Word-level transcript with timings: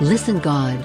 Listen 0.00 0.40
God 0.40 0.82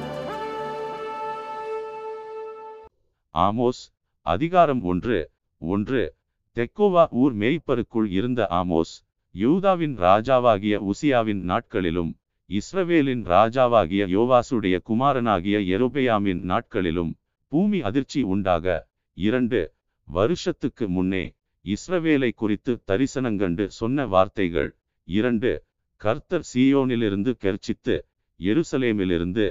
Amos 3.33 3.81
அதிகாரம் 4.21 4.83
ஒன்று 4.83 5.31
ஒன்று. 5.57 6.15
தெக்கோவா 6.55 7.07
ஊர் 7.11 7.35
மேய்ப்பருக்குள் 7.35 8.07
இருந்த 8.09 8.47
ஆமோஸ் 8.49 8.93
யூதாவின் 9.31 9.97
ராஜாவாகிய 9.97 10.91
உசியாவின் 10.91 11.41
நாட்களிலும் 11.41 12.17
இஸ்ரவேலின் 12.49 13.23
ராஜாவாகிய 13.25 14.05
யோவாசுடைய 14.15 14.79
குமாரனாகிய 14.83 15.59
எரோபெயாமின் 15.59 16.41
நாட்களிலும் 16.41 17.15
பூமி 17.47 17.81
அதிர்ச்சி 17.81 18.21
உண்டாக. 18.21 18.87
இரண்டு 19.13 19.73
வருஷத்துக்கு 20.03 20.89
முன்னே 20.89 21.33
இஸ்ரவேலை 21.65 22.31
குறித்து 22.33 22.83
தரிசனங்கண்டு 22.87 23.67
சொன்ன 23.67 24.05
வார்த்தைகள். 24.05 24.77
இரண்டு 25.03 25.63
கர்த்தர் 25.95 26.47
சியோனிலிருந்து 26.53 27.33
கெர்ச்சித்து 27.39 28.09
எருசலேமிலிருந்து 28.41 29.45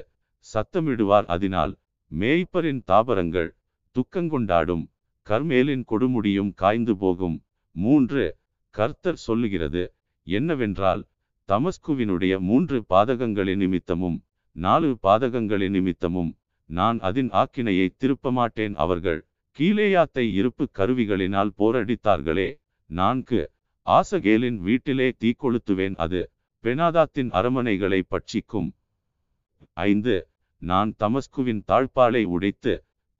சத்தமிடுவார் 0.46 1.26
அதனால் 1.34 1.72
மேய்ப்பரின் 2.10 2.80
தாபரங்கள் 2.84 3.50
துக்கங்கொண்டாடும் 3.96 4.84
கர்மேலின் 5.26 5.84
கொடுமுடியும் 5.90 6.52
காய்ந்து 6.54 6.94
போகும். 6.96 7.36
மூன்று 7.76 8.24
கர்த்தர் 8.74 9.20
சொல்லுகிறது 9.26 9.82
என்னவென்றால் 10.26 11.02
தமஸ்குவினுடைய 11.48 12.34
மூன்று 12.48 12.78
பாதகங்களின் 12.88 13.60
நிமித்தமும் 13.64 14.18
நாலு 14.56 14.90
பாதகங்களின் 15.02 15.74
நிமித்தமும் 15.76 16.30
நான் 16.70 16.98
அதன் 17.08 17.30
ஆக்கினையை 17.32 17.86
திருப்ப 17.96 18.32
மாட்டேன் 18.32 18.74
அவர்கள் 18.74 19.20
கீழேயாத்தை 19.58 20.24
இருப்பு 20.32 20.64
கருவிகளினால் 20.78 21.50
போரடித்தார்களே. 21.58 22.48
நான்கு 22.90 23.40
ஆசகேலின் 23.86 24.58
வீட்டிலே 24.66 25.08
தீக்கொளுத்துவேன். 25.22 25.96
அது 26.04 26.20
பெனாதாத்தின் 26.64 27.30
அரமனைகளை 27.38 28.00
பட்சிக்கும். 28.12 28.68
ஐந்து 29.76 30.14
நான் 30.62 30.90
தமஸ்குவின் 30.98 31.62
தாழ்பாலை 31.68 32.22
உடைத்து 32.24 32.72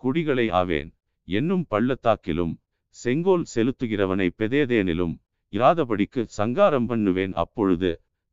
குடிகளை 0.03 0.47
ஆவேன். 0.51 0.91
என்னும் 1.29 1.65
பள்ளத்தாக்கிலும் 1.71 2.55
செங்கோல் 2.97 3.45
செலுத்துகிறவனை 3.55 4.29
பெதேதேனிலும் 4.39 5.15
இராதபடிக்கு 5.53 6.23
சங்காரம் 6.39 6.87
பண்ணுவேன். 6.87 7.35
அப்பொழுது 7.35 7.91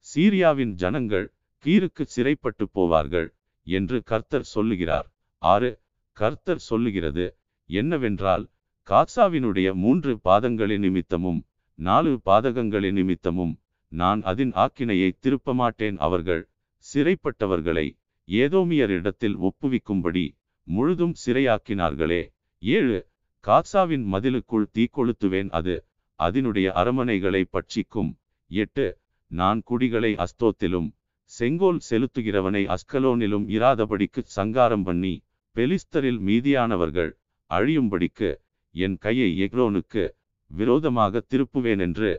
சீரியாவின் 0.07 0.73
ஜனங்கள் 0.73 1.27
கீருக்கு 1.65 2.03
சிறைப்பட்டு 2.15 2.65
போவார்கள் 2.73 3.27
என்று 3.67 3.97
கர்த்தர் 4.03 4.47
சொல்லுகிறார். 4.53 5.07
ஆறு 5.41 5.71
கர்த்தர் 6.17 6.63
சொல்லுகிறது 6.69 7.25
என்னவென்றால் 7.69 8.45
காசாவினுடைய 8.87 9.73
மூன்று 9.73 10.11
பாதங்களின் 10.23 10.83
நிமித்தமும் 10.85 11.39
நாலு 11.79 12.11
பாதகங்களின் 12.25 12.97
நிமித்தமும் 12.99 13.53
நான் 13.91 14.21
அதன் 14.21 14.53
ஆக்கினையை 14.55 15.09
திருப்ப 15.19 15.53
மாட்டேன் 15.53 15.97
அவர்கள் 15.97 16.43
சிறைப்பட்டவர்களை 16.85 17.87
ஏதோமியரிடத்தில் 18.27 19.35
ஒப்புவிக்கும்படி 19.47 20.25
முழுதும் 20.67 21.13
சிறையாக்கினார்களே. 21.25 22.21
ஏழு 22.63 22.97
காசாவின் 23.43 24.05
மதிலுக்குள் 24.13 24.71
தீக்கொளுத்துவேன் 24.73 25.49
அது 25.49 25.75
அதனுடைய 26.19 26.67
அரமனைகளை 26.75 27.43
பட்சிக்கும். 27.55 28.11
எட்டு 28.51 28.87
நான் 29.31 29.61
குடிகளை 29.63 30.11
அஸ்தோத்திலும் 30.15 30.89
செங்கோல் 31.31 31.79
செலுத்துகிறவனை 31.89 32.75
அஸ்கலோனிலும் 32.75 33.45
இராதபடிக்கு 33.55 34.21
சங்காரம் 34.37 34.83
பண்ணி 34.83 35.13
பெலிஸ்தரில் 35.55 36.19
மீதியானவர்கள் 36.27 37.11
அழியும்படிக்கு 37.51 38.29
என் 38.75 38.97
கையை 38.97 39.29
எக்ரோனுக்கு 39.45 40.03
விரோதமாக 40.51 41.21
திருப்புவேன் 41.29 41.79
என்று 41.79 42.11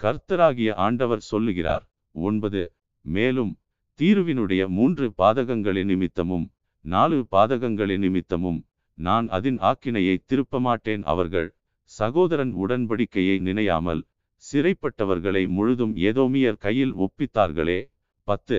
கர்த்தராகிய 0.00 0.70
ஆண்டவர் 0.86 1.22
சொல்லுகிறார். 1.30 1.84
ஒன்பது 2.14 2.62
மேலும் 3.04 3.52
தீருவினுடைய 3.98 4.62
மூன்று 4.68 5.06
பாதகங்களின் 5.18 5.88
நிமித்தமும் 5.90 6.46
நாலு 6.84 7.18
பாதகங்களின் 7.30 7.98
நிமித்தமும் 7.98 8.58
நான் 8.98 9.26
அதன் 9.28 9.58
ஆக்கினையை 9.60 10.16
திருப்ப 10.26 10.60
மாட்டேன் 10.60 11.02
அவர்கள் 11.02 11.48
சகோதரன் 11.90 12.52
உடன்படிக்கையை 12.54 13.36
நினையாமல் 13.38 14.02
சிறைப்பட்டவர்களை 14.44 15.42
முழுதும் 15.48 15.94
ஏதோமியர் 15.98 16.56
கையில் 16.56 16.94
ஒப்பித்தார்களே. 16.96 17.78
பத்து 18.28 18.58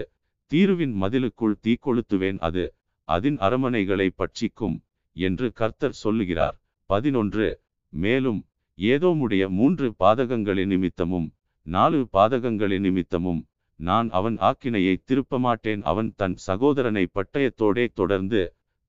தீருவின் 0.52 0.96
மதிலுக்குள் 1.02 1.58
தீக்கொளுத்துவேன் 1.64 2.40
அது 2.40 2.64
அதன் 3.08 3.38
அரமனைகளை 3.38 4.08
பட்சிக்கும் 4.18 4.78
என்று 5.16 5.48
கர்த்தர் 5.52 6.00
சொல்லுகிறார். 6.04 6.56
பதினொன்று 6.90 7.48
மேலும் 7.94 8.40
ஏதோமுடைய 8.78 9.44
மூன்று 9.50 9.88
பாதகங்களின் 10.00 10.72
நிமித்தமும் 10.74 11.28
நாலு 11.68 12.00
பாதகங்களின் 12.14 12.80
நிமித்தமும் 12.80 13.42
நான் 13.80 14.08
அவன் 14.10 14.38
ஆக்கினையை 14.40 14.96
திருப்ப 15.06 15.40
மாட்டேன் 15.40 15.82
அவன் 15.82 16.10
தன் 16.16 16.36
சகோதரனை 16.48 17.04
பட்டயத்தோடே 17.14 17.86
தொடர்ந்து 17.94 18.42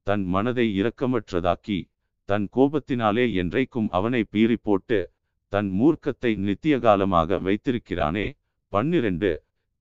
தன் 0.07 0.25
மனதை 0.25 0.67
இரக்கமற்றதாக்கி 0.81 1.79
தன் 2.29 2.47
கோபத்தினாலே 2.57 3.25
என்றைக்கும் 3.43 3.89
அவனை 3.91 4.23
பீறி 4.33 4.57
போட்டு 4.63 4.99
தன் 5.53 5.69
மூர்க்கத்தை 5.71 6.33
நித்திய 6.37 6.75
காலமாக 6.79 7.39
வைத்திருக்கிறானே. 7.39 8.27
பன்னிரண்டு 8.73 9.31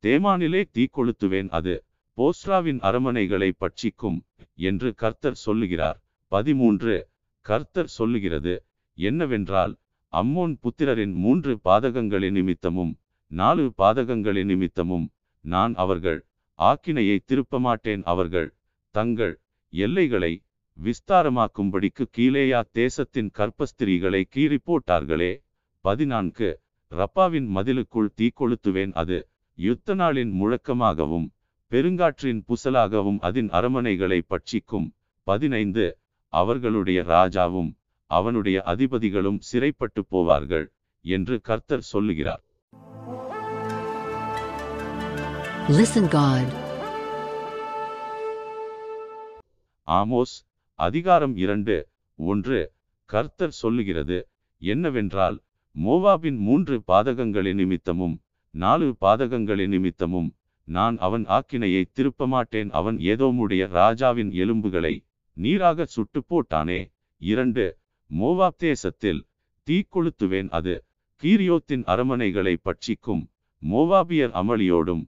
தேமானிலே 0.04 0.62
தீக்கொளுத்துவேன் 0.74 1.50
அது 1.50 1.74
போஸ்ராவின் 2.18 2.80
அரமனைகளை 2.80 3.50
பட்சிக்கும் 3.60 4.20
என்று 4.60 4.90
கர்த்தர் 4.96 5.40
சொல்லுகிறார். 5.46 5.98
பதிமூன்று 6.32 6.96
கர்த்தர் 7.46 7.92
சொல்லுகிறது 7.98 8.54
என்னவென்றால் 8.98 9.74
அம்மோன் 10.14 10.54
புத்திரரின் 10.64 11.14
மூன்று 11.16 11.52
பாதகங்களின் 11.64 12.36
நிமித்தமும் 12.38 12.94
நாலு 13.32 13.74
பாதகங்களின் 13.78 14.44
நிமித்தமும் 14.44 15.10
நான் 15.42 15.74
அவர்கள் 15.76 16.26
ஆக்கினையை 16.60 17.18
திருப்ப 17.26 17.60
மாட்டேன் 17.60 18.04
அவர்கள் 18.04 18.56
தங்கள் 18.96 19.40
எல்லைகளை 19.70 20.44
விஸ்தாரமாக்கும்படிக்கு 20.80 22.04
கீழேயா 22.18 22.62
தேசத்தின் 22.72 23.32
கற்பஸ்திரீகளை 23.38 24.24
கீறி 24.36 24.58
போட்டார்களே. 24.66 25.44
பதினான்கு. 25.82 26.50
ரப்பாவின் 26.92 27.48
மதிலுக்குள் 27.56 28.10
தீ 28.16 28.28
கொளுத்துவேன். 28.36 28.94
அது 28.94 29.28
யுத்த 29.58 29.96
நாளின் 29.96 30.32
முழக்கமாகவும் 30.42 31.28
பெருங்காற்றின் 31.72 32.42
புசலாகவும் 32.48 33.20
அதன் 33.20 33.50
அரமனைகளை 33.50 34.20
பட்சிக்கும். 34.30 34.88
பதினைந்து. 35.24 35.98
அவர்களுடைய 36.34 37.04
ராஜாவும் 37.04 37.72
அவனுடைய 38.12 38.64
அதிபதிகளும் 38.66 39.40
சிறைப்பட்டு 39.40 40.06
போவார்கள் 40.12 40.68
என்று 41.06 41.42
கர்த்தர் 41.42 41.88
சொல்லுகிறார். 41.94 42.44
Listen 45.70 46.06
God. 46.10 46.48
ஆமோஸ் 49.88 50.36
அதிகாரம் 50.80 51.34
இரண்டு 51.36 51.76
ஒன்று 52.20 52.60
கர்த்தர் 53.10 53.54
சொல்லுகிறது 53.54 54.18
என்னவென்றால் 54.62 55.38
மோவாபின் 55.76 56.40
மூன்று 56.40 56.78
பாதகங்களின் 56.88 57.60
நிமித்தமும் 57.62 58.16
நாலு 58.54 58.88
பாதகங்களின் 59.02 59.74
நிமித்தமும் 59.76 60.30
நான் 60.68 60.98
அவன் 61.00 61.26
ஆக்கினையை 61.30 61.84
திருப்ப 61.92 62.28
மாட்டேன் 62.28 62.72
அவன் 62.72 63.00
ஏதோமுடைய 63.08 63.68
ராஜாவின் 63.74 64.32
எலும்புகளை 64.38 64.94
நீராக 65.38 65.88
சுட்டு 65.88 66.22
போட்டானே 66.30 66.80
இரண்டு 67.22 67.66
மோவாப் 68.12 68.60
தேசத்தில் 68.62 69.22
தீ 69.68 69.80
கொளுத்துவேன் 69.88 70.52
அது 70.52 70.76
கீரியோத்தின் 71.24 71.86
அரமனைகளை 71.88 72.56
பட்சிக்கும் 72.66 73.24
மோவாபியர் 73.62 74.34
அமளியோடும் 74.36 75.04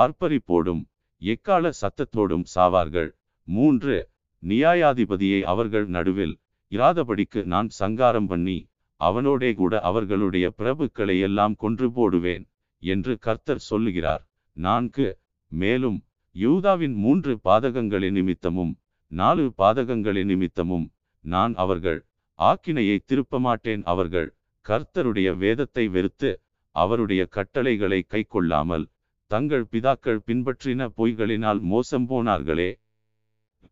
ஆர்ப்பரிப்போடும் 0.00 0.82
எக்கால 1.22 1.70
சத்தத்தோடும் 1.80 2.46
சாவார்கள். 2.54 3.10
மூன்று 3.48 3.96
நியாயாதிபதியை 4.42 5.40
அவர்கள் 5.52 5.86
நடுவில் 5.88 6.34
இராதபடிக்கு 6.72 7.40
நான் 7.44 7.68
சங்காரம் 7.80 8.28
பண்ணி 8.32 8.58
அவனோடே 9.00 9.50
கூட 9.54 9.74
அவர்களுடைய 9.80 10.46
பிரபுக்களை 10.58 11.16
எல்லாம் 11.20 11.54
கொன்று 11.54 11.86
போடுவேன் 11.92 12.44
என்று 12.82 13.12
கர்த்தர் 13.18 13.62
சொல்லுகிறார். 13.70 14.22
நான்கு 14.56 15.06
மேலும் 15.52 15.98
யூதாவின் 16.36 16.96
மூன்று 16.96 17.32
பாதகங்களின் 17.44 18.16
நிமித்தமும் 18.18 18.72
நாலு 19.12 19.44
பாதகங்களின் 19.58 20.30
நிமித்தமும் 20.32 20.86
நான் 21.24 21.52
அவர்கள் 21.54 22.00
ஆக்கினையை 22.38 22.96
திருப்ப 23.04 23.38
மாட்டேன் 23.38 23.82
அவர்கள் 23.84 24.28
கர்த்தருடைய 24.66 25.28
வேதத்தை 25.36 25.84
வெறுத்து 25.88 26.30
அவருடைய 26.76 27.22
கட்டளைகளை 27.36 28.00
கைக்கொள்ளாமல் 28.12 28.84
தங்கள் 29.30 29.64
பிதாக்கள் 29.72 30.20
பின்பற்றின 30.26 30.88
பொய்களினால் 30.96 31.60
மோசம் 31.60 32.06
போனார்களே. 32.08 32.70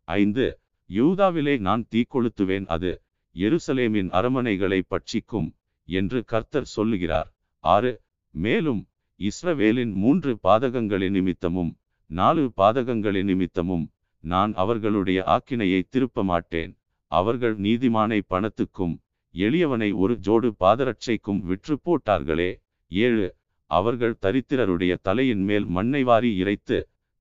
ஐந்து 0.05 0.45
யூதாவிலே 0.89 1.53
நான் 1.59 1.83
தீக்கொளுத்துவேன் 1.91 2.65
அது 2.65 2.91
எருசலேமின் 3.35 4.09
அரமனைகளை 4.19 4.79
பட்சிக்கும் 4.87 5.49
என்று 5.89 6.19
கர்த்தர் 6.23 6.69
சொல்லுகிறார். 6.75 7.29
ஆறு 7.63 7.91
மேலும் 8.33 8.81
இஸ்ரவேலின் 9.19 9.93
மூன்று 9.93 10.31
பாதகங்களின் 10.43 11.15
நிமித்தமும் 11.17 11.71
நாலு 12.09 12.43
பாதகங்களின் 12.57 13.29
நிமித்தமும் 13.31 13.85
நான் 14.23 14.51
அவர்களுடைய 14.53 15.19
ஆக்கினையை 15.27 15.81
திருப்ப 15.89 16.23
மாட்டேன் 16.23 16.73
அவர்கள் 17.11 17.55
நீதிமானை 17.59 18.19
பணத்துக்கும் 18.29 18.95
எளியவனை 19.35 19.89
ஒரு 19.93 20.13
ஜோடு 20.25 20.49
பாதரட்சைக்கும் 20.59 21.39
விற்று 21.41 21.75
போட்டார்களே. 21.85 22.51
ஏழு 22.91 23.25
அவர்கள் 23.73 24.15
தரித்திரருடைய 24.21 24.93
தலையின் 25.01 25.43
மேல் 25.49 25.65
மண்ணை 25.75 26.01
வாரி 26.03 26.31
இறைத்து 26.35 26.77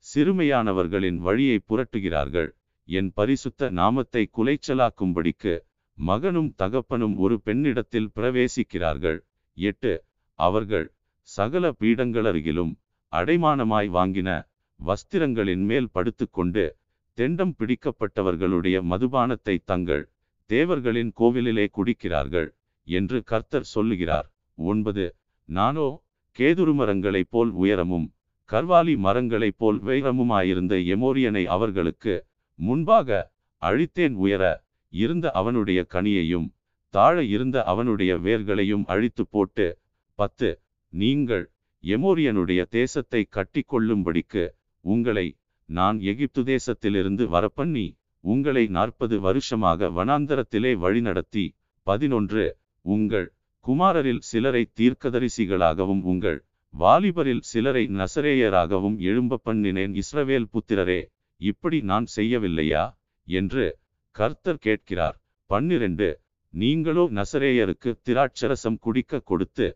சிறுமையானவர்களின் 0.06 1.19
வழியை 1.26 1.58
புரட்டுகிறார்கள். 1.62 2.50
என் 2.88 3.10
பரிசுத்த 3.14 3.70
நாமத்தை 3.70 4.22
குலைச்சலாக்கும்படிக்கு 4.37 5.54
மகனும் 5.99 6.50
தகப்பனும் 6.56 7.14
ஒரு 7.16 7.37
பெண்ணிடத்தில் 7.46 8.12
பிரவேசிக்கிறார்கள். 8.16 9.19
எட்டு 9.56 9.93
அவர்கள் 10.38 10.87
சகல 11.28 11.64
பீடங்களருகிலும் 11.81 12.72
அடைமானமாய் 13.12 13.90
வாங்கின 13.96 14.31
வஸ்திரங்களின் 14.81 15.64
மேல் 15.70 15.93
படுத்துக்கொண்டு 15.93 16.64
தெண்டம் 17.19 17.55
பிடிக்கப்பட்டவர்களுடைய 17.58 18.76
மதுபானத்தை 18.90 19.56
தங்கள் 19.64 20.05
தேவர்களின் 20.50 21.10
கோவிலிலே 21.20 21.66
குடிக்கிறார்கள் 21.76 22.48
என்று 22.87 23.19
கர்த்தர் 23.22 23.69
சொல்லுகிறார். 23.75 24.28
ஒன்பது 24.58 25.05
நானோ 25.48 25.88
கேதுரு 26.37 26.73
மரங்களைப் 26.73 27.31
போல் 27.31 27.50
உயரமும் 27.52 28.06
கர்வாலி 28.50 28.94
மரங்களைப் 28.96 29.58
போல் 29.58 29.79
வைரமுமாயிருந்த 29.81 30.75
எமோரியனை 30.94 31.44
அவர்களுக்கு 31.46 32.14
முன்பாக 32.58 33.19
அழித்தேன் 33.62 34.17
உயர 34.17 34.44
இருந்த 34.93 35.26
அவனுடைய 35.31 35.81
கனியையும் 35.90 36.49
தாழ 36.94 37.17
இருந்த 37.26 37.58
அவனுடைய 37.64 38.12
வேர்களையும் 38.19 38.84
அழித்து 38.84 39.25
போட்டு 39.26 39.67
பத்து 40.19 40.49
நீங்கள் 40.93 41.44
எமோரியனுடைய 41.84 42.62
தேசத்தை 42.70 43.23
கட்டிக்கொள்ளும்படிக்கு 43.37 44.44
உங்களை 44.84 45.26
நான் 45.69 45.99
எகிப்து 46.02 46.43
தேசத்திலிருந்து 46.46 47.25
வரப்பண்ணி 47.32 47.87
உங்களை 48.25 48.64
நாற்பது 48.69 49.17
வருஷமாக 49.20 49.88
வனாந்தரத்திலே 49.90 50.73
வழிநடத்தி 50.79 51.44
பதினொன்று 51.87 52.44
உங்கள் 52.84 53.29
குமாரரில் 53.64 54.22
சிலரை 54.30 54.62
தீர்க்கதரிசிகளாகவும் 54.78 56.02
உங்கள் 56.02 56.38
வாலிபரில் 56.74 57.42
சிலரை 57.42 57.84
நசரேயராகவும் 58.00 58.96
எழும்ப 59.00 59.40
பண்ணினேன். 59.44 59.92
இஸ்ரவேல் 60.02 60.48
புத்திரரே 60.52 61.00
இப்படி 61.40 61.78
நான் 61.82 62.06
செய்யவில்லையா? 62.16 62.84
என்று 63.28 63.64
கர்த்தர் 64.16 64.58
கேட்கிறார். 64.58 65.16
பன்னிரண்டு 65.50 66.08
நீங்களோ 66.54 67.04
நசரேயருக்கு 67.10 67.90
திராட்சரசம் 68.02 68.80
குடிக்க 68.80 69.20
கொடுத்து 69.20 69.68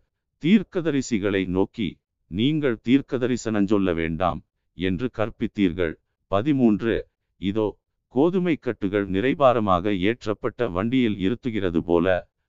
தீர்க்கதரிசிகளை 0.42 1.42
நோக்கி 1.48 1.88
நீங்கள் 2.30 2.76
தீர்க்கதரிசனஞ்சொல்ல 2.84 3.90
வேண்டாம் 3.94 4.40
என்று 4.78 5.06
கற்பித்தீர்கள். 5.18 5.94
பதிமூன்று 6.30 6.94
இதோ 7.40 7.68
கோதுமை 8.14 8.54
கட்டுகள் 8.56 9.06
நிறைபாரமாக 9.08 9.92
ஏற்றப்பட்ட 10.08 10.68
வண்டியில் 10.70 11.18
இருத்துகிறது 11.18 11.80
போல 11.82 12.06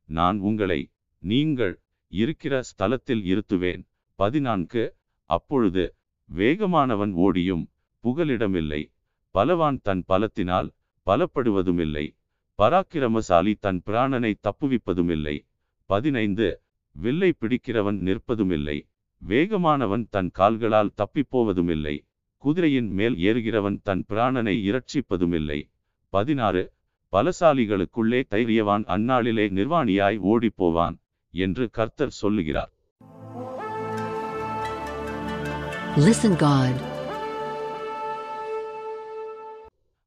நான் 0.09 0.37
உங்களை 0.39 0.79
நீங்கள் 1.19 1.81
இருக்கிற 2.07 2.61
ஸ்தலத்தில் 2.61 3.23
இருத்துவேன். 3.23 3.87
பதினான்கு. 4.15 4.95
அப்பொழுது 5.25 5.95
வேகமானவன் 6.35 7.11
ஓடியும் 7.11 7.67
புகலிடமில்லை. 8.03 8.93
பலவான் 9.31 9.79
தன் 9.83 10.03
பலத்தினால் 10.07 10.69
பலப்படுவதுமில்லை. 11.05 12.17
பராக்கிரமசாலி 12.57 13.55
தன் 13.59 13.81
பிராணனை 13.85 14.33
தப்புவிப்பதுமில்லை. 14.41 15.47
பதினைந்து. 15.85 16.61
வில்லை 16.91 17.33
பிடிக்கிறவன் 17.39 17.99
நிற்பதுமில்லை. 18.01 18.89
வேகமானவன் 19.27 20.07
தன் 20.09 20.31
கால்களால் 20.39 20.93
தப்பிப்போவதுமில்லை. 20.97 22.07
குதிரையின் 22.37 22.89
மேல் 22.89 23.15
ஏறுகிறவன் 23.15 23.79
தன் 23.83 24.05
பிராணனை 24.09 24.55
இரட்சிப்பதுமில்லை. 24.69 25.71
பதினாறு. 26.09 26.71
பலசாலிகளுக்குள்ளே 27.11 28.27
தைரியவான் 28.27 28.83
அந்நாளிலே 28.83 29.45
நிர்வாணியாய் 29.49 30.19
ஓடிப்போவான். 30.19 30.97
என்று 31.45 31.63
கர்த்தர் 31.77 32.13
சொல்லுகிறார். 32.21 32.71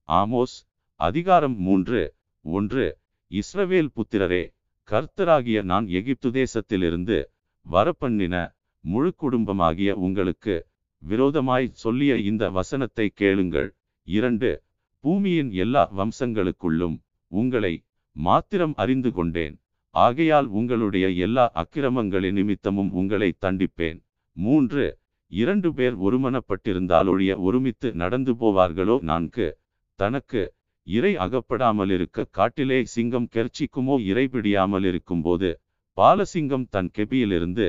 ஆமோஸ் 0.09 0.57
அதிகாரம் 1.01 1.57
மூன்று 1.67 2.01
ஒன்று 2.45 2.87
இஸ்ரவேல் 3.31 3.91
புத்திரரே 3.97 4.43
கர்த்தராகிய 4.89 5.59
நான் 5.63 5.87
எகிப்து 5.99 6.29
தேசத்திலிருந்து 6.31 7.19
வரப்பண்ணின 7.67 8.35
முழு 8.85 9.11
குடும்பமாகிய 9.23 9.91
உங்களுக்கு 10.07 10.55
விரோதமாய் 11.03 11.69
சொல்லிய 11.83 12.13
இந்த 12.31 12.45
வசனத்தை 12.51 13.07
கேளுங்கள். 13.21 13.69
இரண்டு 14.09 14.51
பூமியின் 15.05 15.51
எல்லா 15.65 15.83
வம்சங்களுக்குள்ளும் 15.99 16.97
உங்களை 17.33 17.75
மாத்திரம் 18.17 18.75
அறிந்து 18.83 19.11
கொண்டேன். 19.13 19.57
ஆகையால் 19.95 20.47
உங்களுடைய 20.47 21.09
எல்லா 21.09 21.51
அக்கிரமங்களின் 21.55 22.33
நிமித்தமும் 22.33 22.91
உங்களை 22.93 23.33
தண்டிப்பேன். 23.47 23.99
மூன்று 24.33 24.99
இரண்டு 25.27 25.75
பேர் 25.75 25.97
ஒருமனப்பட்டிருந்தாலொழிய 25.99 27.37
ஒருமித்து 27.37 27.93
நடந்து 27.93 28.33
போவார்களோ? 28.33 29.01
நான்கு 29.01 29.59
தனக்கு 29.95 30.55
இறை 30.83 31.17
அகப்படாமலிருக்க 31.17 32.25
காட்டிலே 32.31 32.85
சிங்கம் 32.85 33.29
கெர்ச்சிக்குமோ? 33.35 34.05
இறை 34.05 34.29
பிடியாமல் 34.29 34.85
இருக்கும்போது 34.85 35.61
பாலசிங்கம் 35.97 36.67
தன் 36.71 36.91
கெபியிலிருந்து 36.99 37.67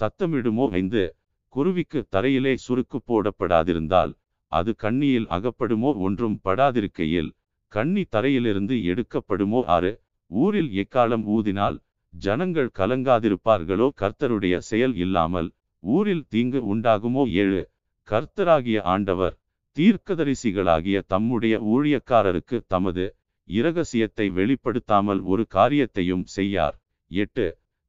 சத்தமிடுமோ? 0.00 0.70
ஐந்து 0.70 1.16
குருவிக்கு 1.48 2.06
தரையிலே 2.16 2.56
சுருக்கு 2.66 2.98
போடப்படாதிருந்தால் 3.08 4.12
அது 4.46 4.74
கண்ணியில் 4.76 5.26
அகப்படுமோ? 5.26 5.90
ஒன்றும் 5.96 6.40
படாதிருக்கையில் 6.44 7.30
கண்ணி 7.68 8.02
தரையிலிருந்து 8.16 8.74
எடுக்கப்படுமோ? 8.90 9.64
ஆறு 9.64 10.00
ஊரில் 10.42 10.70
எக்காலம் 10.82 11.24
ஊதினால் 11.34 11.76
ஜனங்கள் 12.12 12.70
கலங்காதிருப்பார்களோ? 12.78 13.86
கர்த்தருடைய 14.00 14.54
செயல் 14.70 14.94
இல்லாமல் 14.96 15.48
ஊரில் 15.82 16.24
தீங்கு 16.28 16.60
உண்டாகுமோ? 16.74 17.24
ஏழு. 17.42 17.62
கர்த்தராகிய 18.08 18.78
ஆண்டவர் 18.94 19.34
தீர்க்கதரிசிகளாகிய 19.76 20.96
தம்முடைய 21.06 21.54
ஊழியக்காரருக்கு 21.74 22.58
தமது 22.66 23.04
இரகசியத்தை 23.48 24.26
வெளிப்படுத்தாமல் 24.38 25.20
ஒரு 25.22 25.44
காரியத்தையும் 25.46 26.24
செய்யார். 26.36 26.76
எட்டு. 27.10 27.46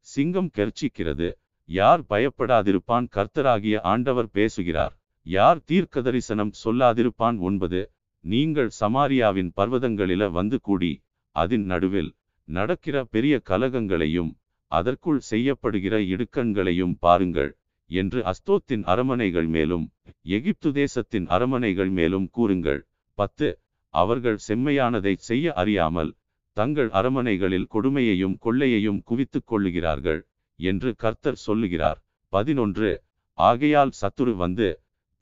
சிங்கம் 0.07 0.49
கெர்ச்சிக்கிறது. 0.57 1.29
யார் 1.69 2.01
பயப்படாதிருப்பான்? 2.09 3.05
கர்த்தராகிய 3.15 3.75
ஆண்டவர் 3.93 4.29
பேசுகிறார். 4.29 4.93
யார் 5.25 5.61
தீர்க்கதரிசனம் 5.71 6.53
சொல்லாதிருப்பான்? 6.63 7.37
ஒன்பது. 7.39 7.81
நீங்கள் 8.23 8.69
சமாரியாவின் 8.79 9.49
பர்வதங்களில 9.57 10.23
வந்து 10.31 10.59
கூடி 10.61 10.91
அதன் 11.35 11.65
நடுவில் 11.65 12.11
நடக்கிற 12.47 12.97
பெரிய 13.05 13.35
கலகங்களையும் 13.49 14.31
அதற்குள் 14.71 15.21
செய்யப்படுகிற 15.29 15.95
இடுக்கண்களையும் 16.13 16.95
பாருங்கள் 16.99 17.51
என்று 17.89 18.19
அஸ்தோத்தின் 18.31 18.83
அரமனைகள் 18.83 19.49
மேலும் 19.55 19.85
எகிப்து 20.29 20.69
தேசத்தின் 20.71 21.27
அரமனைகள் 21.27 21.91
மேலும் 21.91 22.27
கூறுங்கள். 22.29 22.81
பத்து 23.17 23.47
அவர்கள் 23.93 24.39
செம்மையானதை 24.47 25.13
செய்ய 25.21 25.53
அறியாமல் 25.53 26.11
தங்கள் 26.57 26.89
அரமனைகளில் 26.91 27.69
கொடுமையையும் 27.73 28.35
கொள்ளையையும் 28.37 28.99
குவித்துக் 29.03 29.47
கொள்ளுகிறார்கள் 29.47 30.21
என்று 30.59 30.89
கர்த்தர் 30.95 31.39
சொல்லுகிறார். 31.45 31.99
பதினொன்று 32.33 32.89
ஆகையால் 33.37 33.93
சத்துரு 34.01 34.33
வந்து 34.35 34.67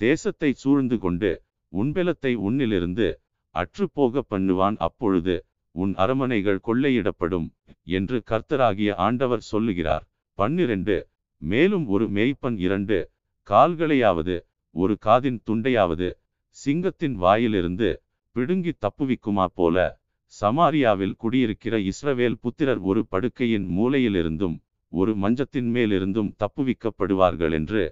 தேசத்தை 0.02 0.50
சூழ்ந்து 0.54 0.98
கொண்டு 0.98 1.32
உன்பெலத்தை 1.74 2.34
உன்னிலிருந்து 2.48 3.08
அற்றுப்போக 3.56 4.22
பண்ணுவான் 4.32 4.78
அப்பொழுது 4.80 5.36
உன் 5.76 5.94
அரமனைகள் 5.96 6.60
கொள்ளையிடப்படும் 6.68 7.48
என்று 7.90 8.18
கர்த்தராகிய 8.32 8.92
ஆண்டவர் 9.06 9.44
சொல்லுகிறார். 9.52 10.04
பன்னிரண்டு 10.38 10.96
மேலும் 11.42 11.86
ஒரு 11.88 12.06
மேய்ப்பன் 12.10 12.58
இரண்டு 12.58 12.98
கால்களையாவது 13.48 14.36
ஒரு 14.76 14.94
காதின் 15.06 15.40
துண்டையாவது 15.48 16.08
சிங்கத்தின் 16.58 17.16
வாயிலிருந்து 17.16 17.90
பிடுங்கி 18.36 18.74
தப்புவிக்குமா 18.86 19.46
போல 19.54 19.78
சமாரியாவில் 20.34 21.16
குடியிருக்கிற 21.16 21.76
இஸ்ரவேல் 21.92 22.38
புத்திரர் 22.42 22.82
ஒரு 22.82 23.02
படுக்கையின் 23.12 23.68
மூலையிலிருந்தும் 23.78 24.56
ஒரு 24.92 25.12
மஞ்சத்தின் 25.16 25.70
மேலிருந்தும் 25.76 26.32
தப்புவிக்கப்படுவார்கள் 26.40 27.54
என்று 27.54 27.84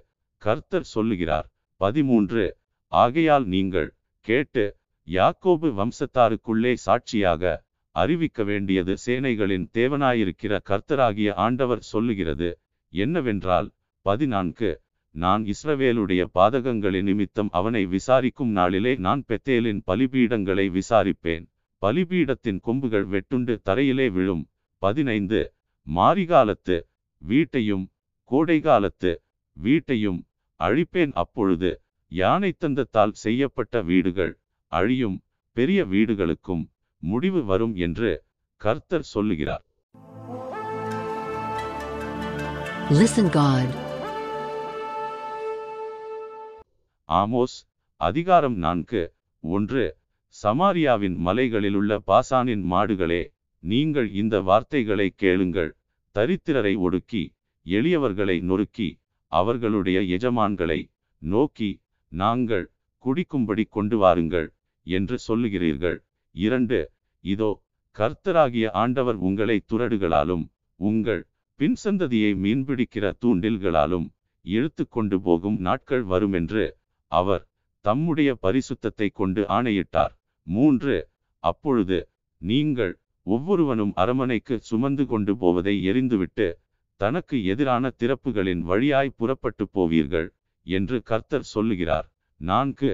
கர்த்தர் 0.42 0.88
சொல்லுகிறார். 0.94 1.46
பதிமூன்று 1.80 2.44
ஆகையால் 2.92 3.46
நீங்கள் 3.46 3.88
கேட்டு 4.26 4.64
யாக்கோபு 5.08 5.68
வம்சத்தாருக்குள்ளே 5.78 6.72
சாட்சியாக 6.86 7.52
அறிவிக்க 7.94 8.44
வேண்டியது 8.44 8.94
சேனைகளின் 9.06 9.66
தேவனாயிருக்கிற 9.78 10.52
கர்த்தராகிய 10.70 11.30
ஆண்டவர் 11.34 11.82
சொல்லுகிறது. 11.82 12.48
என்னவென்றால் 12.92 13.68
பதினான்கு 14.06 14.70
நான் 15.14 15.42
இஸ்ரவேலுடைய 15.44 16.22
பாதகங்களின் 16.34 17.02
நிமித்தம் 17.02 17.50
அவனை 17.50 17.82
விசாரிக்கும் 17.86 18.52
நாளிலே 18.58 18.92
நான் 18.96 19.22
பெத்தேலின் 19.28 19.80
பலிபீடங்களை 19.86 20.66
விசாரிப்பேன். 20.78 21.44
பலிபீடத்தின் 21.82 22.60
கொம்புகள் 22.60 23.06
வெட்டுண்டு 23.08 23.54
தரையிலே 23.68 24.06
விழும். 24.10 24.44
பதினைந்து 24.82 25.40
மாரிகாலத்து 25.86 26.76
வீட்டையும் 27.22 27.84
கோடைகாலத்து 28.30 29.12
வீட்டையும் 29.56 30.20
அழிப்பேன். 30.60 31.12
அப்பொழுது 31.12 31.70
யானை 32.12 32.50
தந்தத்தால் 32.58 33.14
செய்யப்பட்ட 33.24 33.82
வீடுகள் 33.82 34.32
அழியும் 34.72 35.18
பெரிய 35.56 35.80
வீடுகளுக்கும் 35.84 36.64
முடிவு 37.02 37.40
வரும் 37.44 37.74
என்று 37.86 38.10
கர்த்தர் 38.60 39.06
சொல்லுகிறார். 39.14 39.64
Listen 43.00 43.26
God. 43.38 43.68
ஆமோஸ் 47.08 47.56
அதிகாரம் 48.00 48.56
நான்கு 48.56 49.02
ஒன்று 49.40 49.84
சமாரியாவின் 50.42 51.16
மலைகளிலுள்ள 51.26 51.92
பாசானின் 52.06 52.64
மாடுகளே 52.72 53.22
நீங்கள் 53.64 54.08
இந்த 54.12 54.40
வார்த்தைகளை 54.40 55.08
கேளுங்கள். 55.22 55.70
தரித்திரரை 56.14 56.74
ஒடுக்கி 56.78 57.22
எளியவர்களை 57.66 58.36
நொறுக்கி 58.42 58.88
அவர்களுடைய 59.32 59.98
எஜமான்களை 60.16 60.80
நோக்கி 61.18 61.70
நாங்கள் 62.12 62.66
குடிக்கும்படி 63.04 63.64
கொண்டு 63.68 63.98
வாருங்கள் 63.98 64.48
என்று 64.86 65.18
சொல்லுகிறீர்கள். 65.28 65.98
இரண்டு 66.34 66.78
இதோ 67.24 67.50
கர்த்தராகிய 67.96 68.66
ஆண்டவர் 68.82 69.18
உங்களை 69.28 69.56
துரடுகளாலும் 69.72 70.44
உங்கள் 70.80 71.22
பின்சந்ததியை 71.60 72.30
மீன்பிடிக்கிற 72.44 73.04
தூண்டில்களாலும் 73.22 74.06
இழுத்து 74.44 74.84
கொண்டு 74.88 75.16
போகும் 75.20 75.58
நாட்கள் 75.60 76.04
வருமென்று 76.04 76.64
அவர் 77.12 77.44
தம்முடைய 77.84 78.30
பரிசுத்தத்தை 78.42 79.08
கொண்டு 79.12 79.42
ஆணையிட்டார். 79.46 80.14
மூன்று 80.46 80.96
அப்பொழுது 81.44 81.98
நீங்கள் 82.42 82.92
ஒவ்வொருவனும் 83.26 83.92
அரமனைக்கு 83.94 84.54
சுமந்து 84.60 85.04
கொண்டு 85.06 85.32
போவதை 85.36 85.74
எரிந்துவிட்டு 85.90 86.46
தனக்கு 87.00 87.36
எதிரான 87.44 87.84
திறப்புகளின் 88.00 88.62
வழியாய் 88.70 89.16
புறப்பட்டு 89.16 89.64
போவீர்கள் 89.74 90.28
என்று 90.66 90.96
கர்த்தர் 91.02 91.50
சொல்லுகிறார். 91.54 92.06
நான்கு 92.40 92.90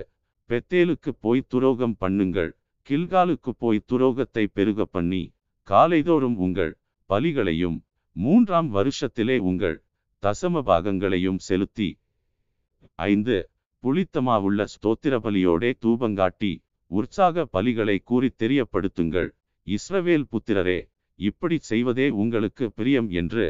பெத்தேலுக்கு 0.51 1.11
போய் 1.25 1.49
துரோகம் 1.49 1.97
பண்ணுங்கள். 2.01 2.53
கில்காலுக்கு 2.89 3.51
போய் 3.59 3.87
துரோகத்தை 3.91 4.45
பெருக 4.57 4.85
பண்ணி 4.85 5.23
காலைதோறும் 5.69 6.37
உங்கள் 6.37 6.73
பலிகளையும் 7.11 7.79
மூன்றாம் 8.17 8.69
வருஷத்திலே 8.77 9.37
உங்கள் 9.41 9.77
தசம 10.23 10.63
பாகங்களையும் 10.63 11.41
செலுத்தி 11.49 11.89
ஐந்து 13.09 13.37
புளித்தமாவுள்ள 13.83 14.65
ஸ்தோத்திர 14.75 15.15
பலியோடே 15.25 15.71
தூபங்காட்டி 15.83 16.53
உற்சாக 16.91 17.45
பலிகளை 17.53 17.97
கூறி 18.05 18.29
தெரியப்படுத்துங்கள். 18.39 19.29
இஸ்ரவேல் 19.67 20.27
புத்திரரே 20.33 20.79
இப்படி 21.19 21.57
செய்வதே 21.71 22.07
உங்களுக்கு 22.15 22.65
பிரியம் 22.71 23.09
என்று 23.11 23.47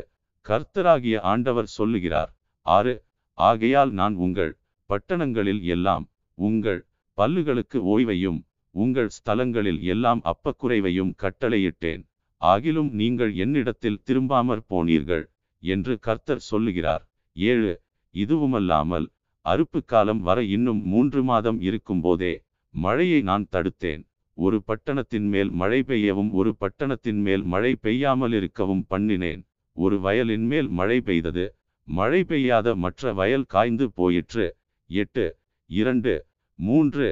கர்த்தராகிய 0.47 1.17
ஆண்டவர் 1.33 1.69
சொல்லுகிறார். 1.69 2.31
ஆறு 2.67 2.95
ஆகையால் 3.39 3.93
நான் 3.93 4.15
உங்கள் 4.17 4.53
பட்டணங்களில் 4.91 5.63
எல்லாம் 5.75 6.05
உங்கள் 6.39 6.81
பல்லுகளுக்கு 7.19 7.79
ஓய்வையும் 7.95 8.41
உங்கள் 8.75 9.11
ஸ்தலங்களில் 9.17 9.81
எல்லாம் 9.93 10.21
அப்பக்குறைவையும் 10.25 11.13
கட்டளையிட்டேன். 11.23 12.03
ஆகிலும் 12.43 12.91
நீங்கள் 12.91 13.33
என்னிடத்தில் 13.35 14.03
திரும்பாமற் 14.07 14.67
போனீர்கள் 14.69 15.25
என்று 15.63 15.95
கர்த்தர் 15.99 16.43
சொல்லுகிறார். 16.51 17.05
ஏழு 17.37 17.73
இதுவுமல்லாமல் 18.15 19.07
அறுப்பு 19.47 19.81
காலம் 19.85 20.21
வர 20.21 20.39
இன்னும் 20.57 20.81
மூன்று 20.83 21.21
மாதம் 21.23 21.59
இருக்கும்போதே 21.61 22.33
மழையை 22.75 23.21
நான் 23.23 23.47
தடுத்தேன். 23.53 24.03
ஒரு 24.39 24.59
பட்டணத்தின் 24.63 25.29
மேல் 25.29 25.51
மழை 25.51 25.81
பெய்யவும் 25.83 26.31
ஒரு 26.31 26.51
பட்டணத்தின் 26.61 27.21
மேல் 27.21 27.45
மழை 27.45 27.73
பெய்யாமல் 27.77 28.33
இருக்கவும் 28.33 28.85
பண்ணினேன். 28.91 29.41
ஒரு 29.77 29.97
வயலின் 30.01 30.47
மேல் 30.47 30.69
மழை 30.69 30.99
பெய்தது. 31.01 31.47
மழை 31.89 32.21
பெய்யாத 32.25 32.75
மற்ற 32.75 33.13
வயல் 33.13 33.47
காய்ந்து 33.55 33.87
போயிற்று. 33.91 34.47
எட்டு 34.91 35.27
இரண்டு 35.71 36.15
மூன்று 36.59 37.09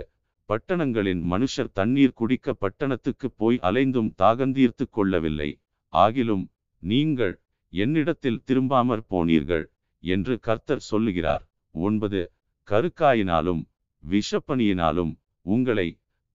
பட்டணங்களின் 0.49 1.23
மனுஷர் 1.31 1.73
தண்ணீர் 1.73 2.13
குடிக்க 2.13 2.55
பட்டணத்துக்கு 2.55 3.31
போய் 3.31 3.59
அலைந்தும் 3.63 4.11
தாகந்தீர்த்து 4.19 4.85
கொள்ளவில்லை. 4.91 5.63
ஆகிலும் 5.93 6.45
நீங்கள் 6.83 7.41
என்னிடத்தில் 7.73 8.43
திரும்பாமற் 8.47 9.07
போனீர்கள் 9.11 9.65
என்று 9.99 10.39
கர்த்தர் 10.39 10.81
சொல்லுகிறார். 10.81 11.45
ஒன்பது 11.71 12.33
கருக்காயினாலும் 12.71 13.63
விஷப்பனியினாலும் 14.05 15.13
உங்களை 15.47 15.89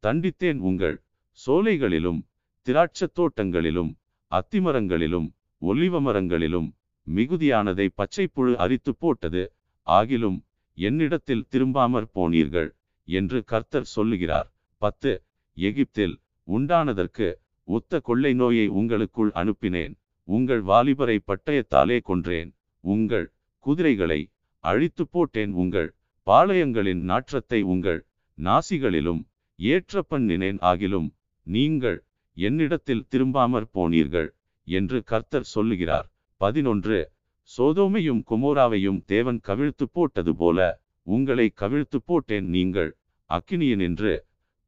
தண்டித்தேன் 0.03 0.59
உங்கள் 0.59 1.03
சோலைகளிலும் 1.47 2.21
திராட்சத் 2.67 3.15
தோட்டங்களிலும் 3.15 3.91
அத்திமரங்களிலும் 4.31 5.29
ஒலிவ 5.61 6.01
மரங்களிலும் 6.01 6.69
மிகுதியானதை 7.07 7.87
பச்சைப்புழு 7.97 8.53
அரித்து 8.55 8.95
போட்டது. 8.95 9.43
ஆகிலும் 9.87 10.37
என்னிடத்தில் 10.77 11.47
திரும்பாமற் 11.51 12.11
போனீர்கள். 12.15 12.69
என்று 13.03 13.43
கர்த்தர் 13.43 13.83
சொல்லுகிறார். 13.83 14.53
பத்து 14.77 15.23
எகிப்தில் 15.53 16.21
உண்டானதற்கு 16.47 17.33
ஒத்த 17.63 17.99
கொள்ளை 17.99 18.33
நோயை 18.33 18.67
உங்களுக்குள் 18.67 19.31
அனுப்பினேன். 19.31 19.93
உங்கள் 20.23 20.63
வாலிபரை 20.63 21.17
பட்டயத்தாலே 21.27 21.99
கொன்றேன். 21.99 22.51
உங்கள் 22.79 23.33
குதிரைகளை 23.59 24.31
அழித்து 24.59 25.07
போட்டேன். 25.07 25.51
உங்கள் 25.51 25.95
பாளையங்களின் 26.25 27.01
நாற்றத்தை 27.01 27.61
உங்கள் 27.61 28.07
நாசிகளிலும் 28.37 29.21
ஏற்ற 29.55 30.03
பண்ணினேன். 30.09 30.59
ஆகிலும் 30.61 31.09
நீங்கள் 31.43 32.05
என்னிடத்தில் 32.33 33.07
திரும்பாமற் 33.09 33.71
போனீர்கள் 33.73 34.29
என்று 34.63 35.03
கர்த்தர் 35.03 35.43
சொல்லுகிறார். 35.43 36.07
பதினொன்று 36.37 37.11
சோதோமையும் 37.57 38.21
குமோராவையும் 38.29 39.03
தேவன் 39.05 39.39
கவிழ்த்து 39.47 39.83
போட்டது 39.91 40.35
போல 40.35 40.80
உங்களை 41.07 41.53
கவிழ்த்து 41.61 41.97
போட்டேன் 42.05 42.45
நீங்கள் 42.45 42.95
அக்கினியனின்று 43.29 44.13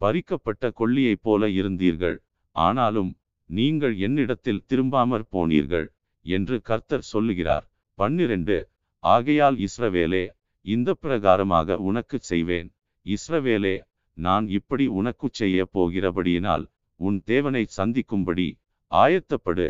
பறிக்கப்பட்ட 0.01 0.71
கொள்ளியைப் 0.73 1.21
போல 1.21 1.47
இருந்தீர்கள். 1.47 2.17
ஆனாலும் 2.55 3.11
நீங்கள் 3.49 3.95
என்னிடத்தில் 3.97 4.65
திரும்பாமற் 4.69 5.27
போனீர்கள் 5.31 5.87
என்று 6.25 6.61
கர்த்தர் 6.61 7.01
சொல்லுகிறார். 7.01 7.65
பன்னிரண்டு 7.93 8.57
ஆகையால் 9.03 9.57
இஸ்ரவேலே 9.57 10.23
இந்த 10.61 10.95
பிரகாரமாக 11.01 11.75
உனக்குச் 11.75 12.21
செய்வேன். 12.21 12.69
இஸ்ரவேலே 13.05 13.75
நான் 14.17 14.47
இப்படி 14.47 14.85
உனக்குச் 14.87 15.33
செய்ய 15.33 15.67
போகிறபடியினால் 15.73 16.65
உன் 16.99 17.21
தேவனை 17.25 17.63
சந்திக்கும்படி 17.77 18.47
ஆயத்தப்படு. 18.91 19.67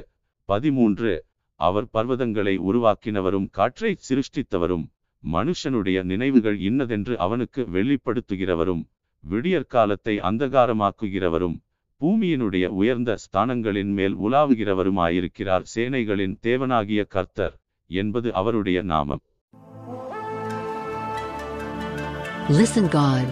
பதிமூன்று 0.50 1.26
அவர் 1.60 1.88
பர்வதங்களை 1.94 2.56
உருவாக்கினவரும் 2.70 3.48
காற்றை 3.50 3.92
சிருஷ்டித்தவரும் 4.10 4.86
மனுஷனுடைய 5.24 5.98
நினைவுகள் 6.04 6.58
இன்னதென்று 6.62 7.14
அவனுக்கு 7.18 7.62
வெளிப்படுத்துகிறவரும் 7.74 8.84
விடியற்காலத்தை 9.24 10.16
அந்தகாரமாக்குகிறவரும் 10.30 11.58
பூமியினுடைய 12.02 12.66
உயர்ந்த 12.78 13.12
ஸ்தானங்களின் 13.24 13.94
மேல் 13.94 14.16
உலாவுகிறவருமாயிருக்கிறார் 14.26 15.68
சேனைகளின் 15.74 16.36
தேவனாகிய 16.44 17.04
கர்த்தர் 17.12 17.56
என்பது 17.90 18.32
அவருடைய 18.40 18.82
நாமம் 18.92 19.24
Listen 22.54 22.86
God. 22.92 23.28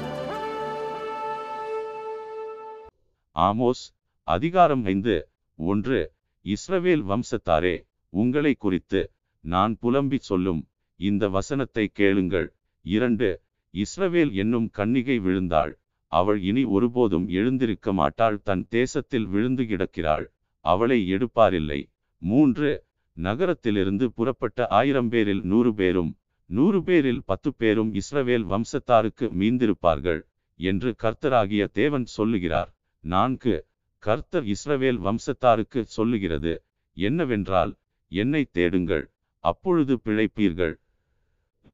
ஆமோஸ் 3.36 3.82
அதிகாரம் 4.28 4.84
ஐந்து 4.86 5.16
ஒன்று 5.60 6.00
இஸ்ரவேல் 6.46 7.04
வம்சத்தாரே 7.04 7.74
உங்களை 8.14 8.54
குறித்து 8.56 9.02
நான் 9.44 9.74
புலம்பி 9.82 10.20
சொல்லும் 10.22 10.62
இந்த 11.02 11.24
வசனத்தை 11.30 11.86
கேளுங்கள். 12.00 12.48
இரண்டு 12.86 13.28
இஸ்ரவேல் 13.74 14.32
என்னும் 14.34 14.68
கன்னிகை 14.78 15.18
விழுந்தாள். 15.22 15.72
அவள் 16.12 16.40
இனி 16.42 16.64
ஒருபோதும் 16.76 17.28
எழுந்திருக்க 17.30 17.94
மாட்டாள். 17.94 18.38
தன் 18.42 18.64
தேசத்தில் 18.70 19.28
விழுந்து 19.28 19.64
கிடக்கிறாள். 19.64 20.26
அவளை 20.66 21.00
எடுப்பாரில்லை. 21.14 21.80
மூன்று 22.22 22.72
நகரத்திலிருந்து 23.18 24.06
புறப்பட்ட 24.12 24.68
ஆயிரம் 24.80 25.10
பேரில் 25.10 25.42
நூறு 25.44 25.72
பேரும் 25.74 26.12
நூறு 26.50 26.80
பேரில் 26.84 27.22
பத்து 27.26 27.50
பேரும் 27.56 27.92
இஸ்ரவேல் 27.94 28.46
வம்சத்தாருக்கு 28.54 29.28
மீந்திருப்பார்கள் 29.42 30.22
என்று 30.60 30.90
கர்த்தராகிய 31.04 31.64
தேவன் 31.72 32.06
சொல்லுகிறார். 32.18 32.72
நான்கு 33.04 33.56
கர்த்தர் 34.04 34.46
இஸ்ரவேல் 34.54 35.00
வம்சத்தாருக்கு 35.08 35.82
சொல்லுகிறது. 35.98 36.54
என்னவென்றால் 36.98 37.74
என்னை 38.12 38.44
தேடுங்கள். 38.52 39.06
அப்பொழுது 39.44 39.94
பிழைப்பீர்கள். 40.06 40.74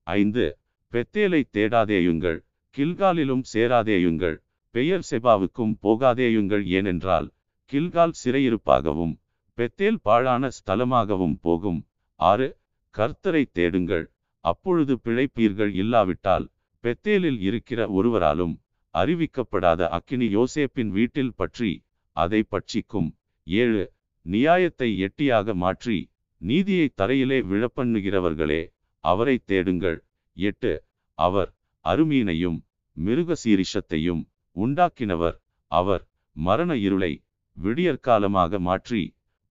ஐந்து 0.07 0.45
பெத்தேலை 0.91 1.41
தேடாதேயுங்கள் 1.55 2.39
கில்காலிலும் 2.75 3.43
சேராதேயுங்கள் 3.53 4.37
பெயர் 4.75 5.05
செபாவுக்கும் 5.09 5.73
போகாதேயுங்கள் 5.83 6.63
ஏனென்றால் 6.77 7.27
கில்கால் 7.71 8.15
சிறையிருப்பாகவும் 8.21 9.15
பெத்தேல் 9.57 9.99
பாழான 10.03 10.49
ஸ்தலமாகவும் 10.57 11.37
போகும். 11.41 11.79
ஆறு 12.19 12.47
கர்த்தரை 12.95 13.43
தேடுங்கள் 13.51 14.05
அப்பொழுது 14.45 14.93
பிழைப்பீர்கள் 15.05 15.71
இல்லாவிட்டால் 15.73 16.45
பெத்தேலில் 16.83 17.39
இருக்கிற 17.39 17.79
ஒருவராலும் 17.89 18.53
அறிவிக்கப்படாத 18.95 19.81
அக்கினி 19.97 20.27
யோசேப்பின் 20.35 20.91
வீட்டில் 20.97 21.33
பற்றி 21.35 21.71
அதை 22.15 22.41
பட்சிக்கும். 22.51 23.09
ஏழு 23.47 23.83
நியாயத்தை 24.25 24.89
எட்டியாக 24.99 25.53
மாற்றி 25.55 25.97
நீதியை 26.41 26.87
தரையிலே 27.01 27.39
விழப்பண்ணுகிறவர்களே 27.51 28.61
அவரை 29.03 29.35
தேடுங்கள். 29.45 29.99
எட்டு. 30.37 30.73
அவர் 31.19 31.49
அருமீனையும் 31.85 32.59
மிருகசீரிஷத்தையும் 32.97 34.23
உண்டாக்கினவர். 34.55 35.37
அவர் 35.71 36.03
மரண 36.35 36.71
இருளை 36.77 37.11
விடியற்காலமாக 37.57 38.59
மாற்றி 38.59 39.03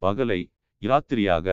பகலை 0.02 0.40
இராத்திரியாக 0.82 1.46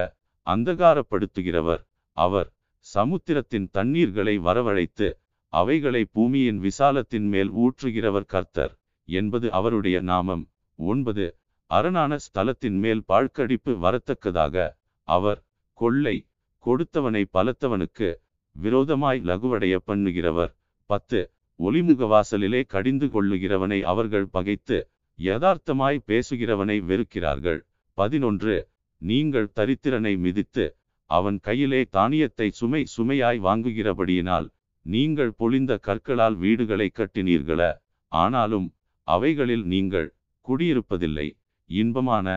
அந்தகாரப்படுத்துகிறவர். 0.47 1.83
அவர் 2.17 2.49
சமுத்திரத்தின் 2.85 3.67
தண்ணீர்களை 3.71 4.35
வரவழைத்து 4.39 5.07
அவைகளை 5.53 6.01
பூமியின் 6.05 6.59
விசாலத்தின் 6.59 7.27
மேல் 7.27 7.51
ஊற்றுகிறவர் 7.53 8.25
கர்த்தர் 8.25 8.73
என்பது 9.09 9.47
அவருடைய 9.51 10.01
நாமம். 10.01 10.43
ஒன்பது. 10.79 11.25
அரணான 11.71 12.17
ஸ்தலத்தின் 12.25 12.77
மேல் 12.79 13.03
பாழ்கடிப்பு 13.07 13.71
வரத்தக்கதாக. 13.85 14.55
அவர் 15.07 15.39
கொள்ளை 15.77 16.15
கொடுத்தவனை 16.65 17.23
பலத்தவனுக்கு 17.33 18.15
விரோதமாய் 18.51 19.21
லகுவடைய 19.25 19.75
பண்ணுகிறவர். 19.87 20.53
பத்து 20.85 21.31
ஒளிமுகவாசலிலே 21.59 22.63
கடிந்து 22.67 23.07
கொள்ளுகிறவனை 23.07 23.81
அவர்கள் 23.81 24.27
பகைத்து 24.27 24.89
யதார்த்தமாய் 25.19 25.99
பேசுகிறவனை 26.07 26.77
வெறுக்கிறார்கள். 26.91 27.59
பதினொன்று 27.93 28.55
நீங்கள் 28.97 29.51
தரித்திரனை 29.55 30.17
மிதித்து 30.17 30.75
அவன் 31.05 31.39
கையிலே 31.39 31.83
தானியத்தை 31.83 32.51
சுமை 32.51 32.85
சுமையாய் 32.97 33.39
வாங்குகிறபடியினால் 33.39 34.47
நீங்கள் 34.81 35.33
பொழிந்த 35.37 35.77
கற்களால் 35.77 36.35
வீடுகளை 36.35 36.91
கட்டினீர்கள. 36.93 37.61
ஆனாலும் 38.07 38.73
அவைகளில் 39.07 39.65
நீங்கள் 39.65 40.15
குடியிருப்பதில்லை. 40.47 41.27
இன்பமான 41.65 42.27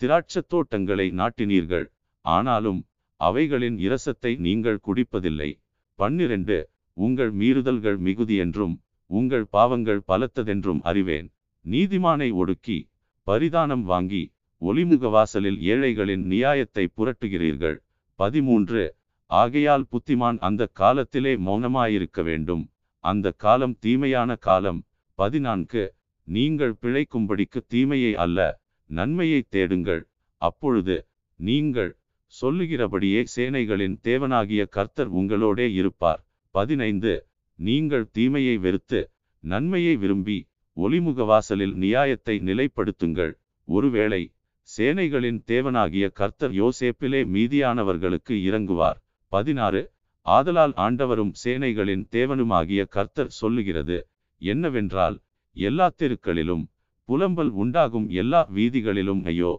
திராட்சத் 0.00 0.48
தோட்டங்களை 0.48 1.10
நாட்டினீர்கள். 1.10 1.86
ஆனாலும் 2.24 2.80
அவைகளின் 3.20 3.78
இரசத்தை 3.86 4.32
நீங்கள் 4.46 4.84
குடிப்பதில்லை. 4.86 5.50
பன்னிரண்டு 5.98 6.58
உங்கள் 6.96 7.32
மீறுதல்கள் 7.40 7.98
மிகுதி 8.06 8.36
என்றும் 8.44 8.74
உங்கள் 9.10 9.46
பாவங்கள் 9.46 10.00
பலத்ததென்றும் 10.10 10.80
அறிவேன். 10.90 11.28
நீதிமானை 11.64 12.28
ஒடுக்கி 12.40 12.78
பரிதானம் 13.26 13.84
வாங்கி 13.90 14.22
ஒளிமுக 14.62 15.10
வாசலில் 15.16 15.58
ஏழைகளின் 15.72 16.24
நியாயத்தை 16.32 16.84
புரட்டுகிறீர்கள். 16.96 17.76
பதிமூன்று 18.18 18.82
ஆகையால் 19.30 19.84
புத்திமான் 19.92 20.38
அந்த 20.48 20.62
காலத்திலே 20.80 21.32
மௌனமாயிருக்க 21.46 22.22
வேண்டும். 22.22 22.64
அந்த 23.04 23.26
காலம் 23.44 23.74
தீமையான 23.84 24.30
காலம். 24.46 24.80
பதினான்கு 25.18 25.82
நீங்கள் 26.28 26.74
பிழைக்கும்படிக்கு 26.82 27.60
தீமையை 27.72 28.12
அல்ல 28.24 28.38
நன்மையை 28.90 29.40
தேடுங்கள். 29.54 30.02
அப்பொழுது 30.42 30.96
நீங்கள் 31.40 31.90
சொல்லுகிறபடியே 32.34 33.20
சேனைகளின் 33.34 33.96
தேவனாகிய 34.02 34.62
கர்த்தர் 34.76 35.10
உங்களோடே 35.20 35.66
இருப்பார். 35.80 36.20
பதினைந்து. 36.54 37.14
நீங்கள் 37.58 38.06
தீமையை 38.12 38.56
வெறுத்து 38.58 39.00
நன்மையை 39.44 39.94
விரும்பி 39.96 40.38
ஒளிமுகவாசலில் 40.76 41.74
நியாயத்தை 41.74 42.34
நிலைப்படுத்துங்கள். 42.48 43.32
ஒருவேளை 43.68 44.22
சேனைகளின் 44.68 45.40
தேவனாகிய 45.46 46.06
கர்த்தர் 46.10 46.52
யோசேப்பிலே 46.52 47.20
மீதியானவர்களுக்கு 47.34 48.34
இறங்குவார் 48.48 48.98
பதினாறு. 49.32 49.82
ஆதலால் 50.26 50.74
ஆண்டவரும் 50.76 51.32
சேனைகளின் 51.42 52.04
தேவனுமாகிய 52.16 52.82
கர்த்தர் 52.96 53.32
சொல்லுகிறது 53.40 53.98
என்னவென்றால் 54.42 55.16
எல்லா 55.56 55.86
தெருக்களிலும் 56.00 56.64
புலம்பல் 57.08 57.52
உண்டாகும் 57.62 58.08
எல்லா 58.22 58.40
வீதிகளிலும் 58.56 59.22
ஐயோ 59.24 59.52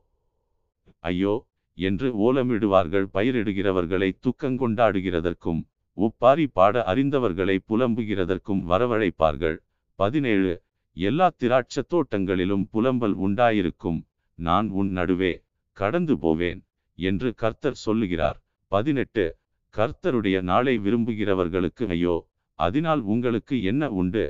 ஐயோ 1.03 1.33
என்று 1.79 2.07
ஓலமிடுவார்கள் 2.25 3.05
பயிரிடுகிறவர்களை 3.13 4.09
துக்கங்கொண்டாடுகிறதற்கும் 4.25 5.62
ஒப்பாரி 5.98 6.45
பாட 6.48 6.75
அறிந்தவர்களை 6.88 7.55
புலம்புகிறதற்கும் 7.69 8.62
வரவழைப்பார்கள். 8.71 9.57
பதினேழு 10.00 10.51
எல்லா 10.98 11.27
திராட்சத் 11.43 11.89
தோட்டங்களிலும் 11.93 12.63
புலம்பல் 12.74 13.15
உண்டாயிருக்கும் 13.25 14.00
நான் 14.39 14.67
உன் 14.69 14.91
நடுவே 14.91 15.33
கடந்து 15.77 16.15
போவேன் 16.17 16.59
என்று 17.00 17.29
கர்த்தர் 17.33 17.79
சொல்லுகிறார். 17.86 18.38
பதினெட்டு 18.71 19.25
கர்த்தருடைய 19.74 20.38
நாளை 20.41 20.75
விரும்புகிறவர்களுக்கு 20.77 21.83
ஐயோ 21.88 22.15
அதனால் 22.59 23.01
உங்களுக்கு 23.13 23.55
என்ன 23.63 23.83
உண்டு? 23.91 24.24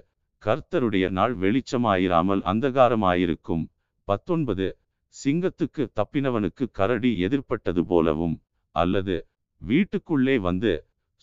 கர்த்தருடைய 0.43 1.05
நாள் 1.09 1.33
வெளிச்சமாயிராமல் 1.35 2.41
அந்தகாரமாயிருக்கும். 2.51 3.63
பத்தொன்பது 4.07 4.67
சிங்கத்துக்கு 5.15 5.83
தப்பினவனுக்கு 5.99 6.65
கரடி 6.71 7.11
எதிர்ப்பட்டது 7.25 7.81
போலவும் 7.91 8.35
அல்லது 8.75 9.15
வீட்டுக்குள்ளே 9.61 10.35
வந்து 10.39 10.73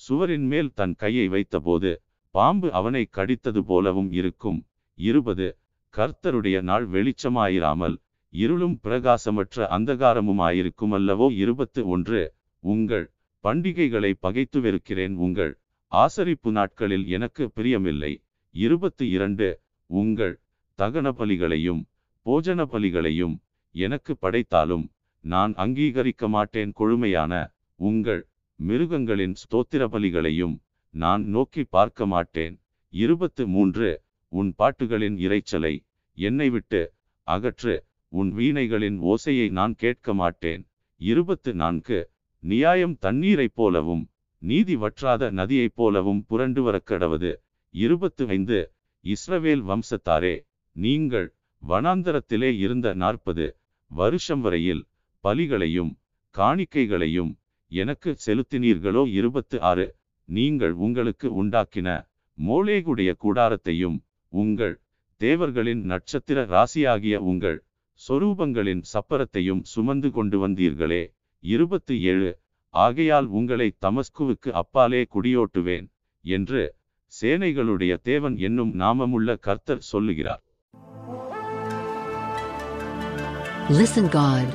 சுவரின் 0.01 0.47
மேல் 0.47 0.71
தன் 0.75 0.95
கையை 0.95 1.27
வைத்தபோது 1.29 1.91
பாம்பு 2.35 2.69
அவனை 2.73 3.03
கடித்தது 3.11 3.61
போலவும் 3.63 4.11
இருக்கும். 4.13 4.59
இருபது 4.99 5.47
கர்த்தருடைய 5.95 6.57
நாள் 6.61 6.87
வெளிச்சமாயிராமல் 6.87 7.97
இருளும் 8.33 8.77
பிரகாசமற்ற 8.85 9.67
அந்தகாரமுமாயிருக்கும் 9.77 10.95
அல்லவோ 10.99 11.27
இருபத்து 11.35 11.81
ஒன்று 11.89 12.21
உங்கள் 12.65 13.07
பண்டிகைகளை 13.45 14.13
பகைத்து 14.21 14.61
வெறுக்கிறேன் 14.61 15.15
உங்கள் 15.17 15.53
ஆசரிப்பு 15.93 16.51
நாட்களில் 16.51 17.07
எனக்கு 17.07 17.45
பிரியமில்லை. 17.57 18.13
இருபத்து 18.55 19.05
இரண்டு 19.11 19.49
உங்கள் 19.91 20.35
தகன 20.79 21.09
பலிகளையும் 21.19 21.83
போஜன 22.27 22.61
பலிகளையும் 22.73 23.35
எனக்கு 23.77 24.13
படைத்தாலும் 24.17 24.85
நான் 25.25 25.53
அங்கீகரிக்க 25.55 26.29
மாட்டேன் 26.29 26.73
கொழுமையான 26.73 27.33
உங்கள் 27.81 28.23
மிருகங்களின் 28.61 29.35
ஸ்தோத்திர 29.43 29.83
பலிகளையும் 29.95 30.55
நான் 30.95 31.23
நோக்கி 31.27 31.63
பார்க்க 31.67 32.07
மாட்டேன். 32.07 32.55
இருபத்து 32.93 33.43
மூன்று 33.47 33.89
உன் 34.33 34.51
பாட்டுகளின் 34.59 35.17
இரைச்சலை 35.27 35.75
என்னை 36.19 36.49
விட்டு 36.51 36.81
அகற்று 37.29 37.75
உன் 38.13 38.31
வீணைகளின் 38.33 38.99
ஓசையை 39.13 39.47
நான் 39.51 39.75
கேட்க 39.75 40.15
மாட்டேன். 40.15 40.63
இருபத்து 41.01 41.51
நான்கு 41.55 41.99
நியாயம் 42.43 42.97
தண்ணீரைப் 42.99 43.57
போலவும் 43.59 44.05
நீதி 44.43 44.75
வற்றாத 44.77 45.31
நதியைப் 45.31 45.77
போலவும் 45.79 46.23
புரண்டு 46.29 46.61
வரக்கடவது 46.67 47.31
இருபத்து 47.75 48.25
ஐந்து 48.29 48.59
இஸ்ரவேல் 49.05 49.65
வம்சத்தாரே 49.71 50.35
நீங்கள் 50.77 51.29
வனாந்தரத்திலே 51.63 52.51
இருந்த 52.65 52.89
நாற்பது 52.95 53.47
வருஷம் 53.91 54.41
வரையில் 54.41 54.83
பலிகளையும் 55.25 55.93
காணிக்கைகளையும் 56.35 57.33
எனக்கு 57.73 58.17
செலுத்தினீர்களோ? 58.27 59.03
இருபத்து 59.11 59.61
ஆறு 59.61 59.87
நீங்கள் 60.29 60.73
உங்களுக்கு 60.73 61.45
உண்டாக்கின 61.45 61.89
மோளேகுடைய 62.39 63.11
கூடாரத்தையும் 63.23 63.99
உங்கள் 64.33 64.81
தேவர்களின் 65.21 65.83
நட்சத்திர 65.83 66.45
ராசியாகிய 66.47 67.17
உங்கள் 67.17 67.59
சொரூபங்களின் 68.01 68.83
சப்பரத்தையும் 68.93 69.63
சுமந்து 69.63 70.11
கொண்டு 70.11 70.49
வந்தீர்களே. 70.49 71.03
இருபத்து 71.45 72.03
ஏழு 72.03 72.31
ஆகையால் 72.75 73.27
உங்களை 73.27 73.69
தமஸ்குவுக்கு 73.81 74.51
அப்பாலே 74.53 75.03
குடியோட்டுவேன் 75.15 75.87
என்று 76.25 76.63
சேனைகளுடைய 77.13 77.97
தேவன் 78.03 78.37
என்னும் 78.37 78.73
நாமமுள்ள 78.81 79.39
கர்த்தர் 79.39 79.89
சொல்லுகிறார். 79.93 80.43
Listen 83.71 84.07
God. 84.11 84.49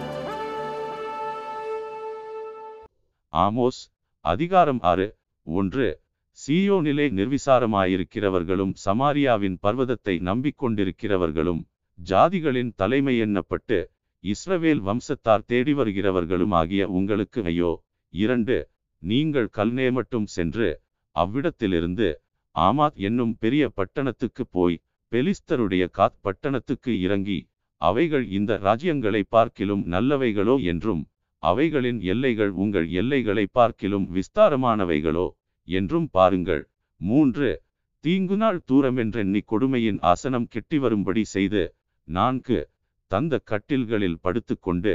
ஆமோஸ் 3.33 3.79
அதிகாரம் 4.25 4.79
ஆறு 4.83 5.07
ஒன்று 5.47 5.87
சீயோனிலே 6.37 7.05
நிர்விசாரமாயிருக்கிறவர்களும் 7.11 8.73
சமாரியாவின் 8.85 9.57
பர்வதத்தை 9.63 10.15
நம்பிக்கொண்டிருக்கிறவர்களும் 10.21 11.61
ஜாதிகளின் 11.99 12.71
தலைமை 12.75 13.15
எண்ணப்பட்டு 13.25 13.79
இஸ்ரவேல் 14.23 14.83
வம்சத்தார் 14.87 15.47
தேடி 15.47 15.73
வருகிறவர்களும் 15.73 16.55
ஆகிய 16.59 16.87
உங்களுக்கு 16.91 17.41
ஐயோ 17.47 17.71
இரண்டு 18.13 18.57
நீங்கள் 19.03 19.49
கல்நே 19.57 19.89
மட்டும் 19.91 20.29
சென்று 20.31 20.69
அவ்விடத்திலிருந்து 21.15 22.09
ஆமாத் 22.55 22.99
என்னும் 23.07 23.35
பெரிய 23.39 23.65
பட்டணத்துக்கு 23.77 24.45
போய் 24.53 24.81
பெலிஸ்தருடைய 25.11 25.85
காத் 25.91 26.19
பட்டணத்துக்கு 26.21 26.91
இறங்கி 27.01 27.39
அவைகள் 27.81 28.25
இந்த 28.29 28.51
ராஜ்யங்களை 28.63 29.21
பார்க்கிலும் 29.29 29.83
நல்லவைகளோ 29.93 30.55
என்றும் 30.63 31.01
அவைகளின் 31.43 31.99
எல்லைகள் 32.03 32.51
உங்கள் 32.63 32.87
எல்லைகளை 32.91 33.45
பார்க்கிலும் 33.51 34.05
விஸ்தாரமானவைகளோ 34.15 35.27
என்றும் 35.67 36.07
பாருங்கள். 36.11 36.63
மூன்று 37.01 37.49
தீங்கு 38.03 38.35
நாள் 38.37 38.59
தூரமென்றெண்ணி 38.71 39.41
கொடுமையின் 39.51 39.99
ஆசனம் 40.11 40.47
கெட்டி 40.47 40.77
வரும்படி 40.77 41.23
செய்து 41.25 41.63
நான்கு 42.07 42.59
தந்த 43.11 43.33
கட்டில்களில் 43.43 44.21
படுத்துக்கொண்டு 44.21 44.93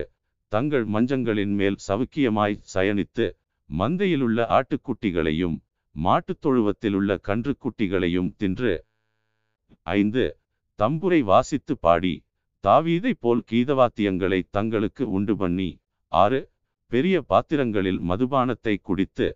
தங்கள் 0.52 0.86
மஞ்சங்களின் 0.86 1.54
மேல் 1.54 1.78
சவுக்கியமாய் 1.88 2.60
சயனித்து 2.74 3.26
மந்தையிலுள்ள 3.70 4.38
ஆட்டுக்குட்டிகளையும் 4.58 5.56
மாட்டுத் 5.94 6.42
தொழுவத்திலுள்ள 6.44 7.10
கன்றுக்குட்டிகளையும் 7.28 8.30
தின்று. 8.36 8.74
ஐந்து 9.96 10.24
தம்புரை 10.78 11.20
வாசித்து 11.24 11.74
பாடி 11.78 12.14
தாவீதை 12.64 13.12
போல் 13.24 13.42
கீதவாத்தியங்களை 13.50 14.40
தங்களுக்கு 14.50 15.04
உண்டு 15.10 15.34
பண்ணி 15.36 15.68
ஆறு 16.12 16.40
பெரிய 16.92 17.16
பாத்திரங்களில் 17.22 18.00
மதுபானத்தை 18.00 18.74
குடித்து 18.82 19.26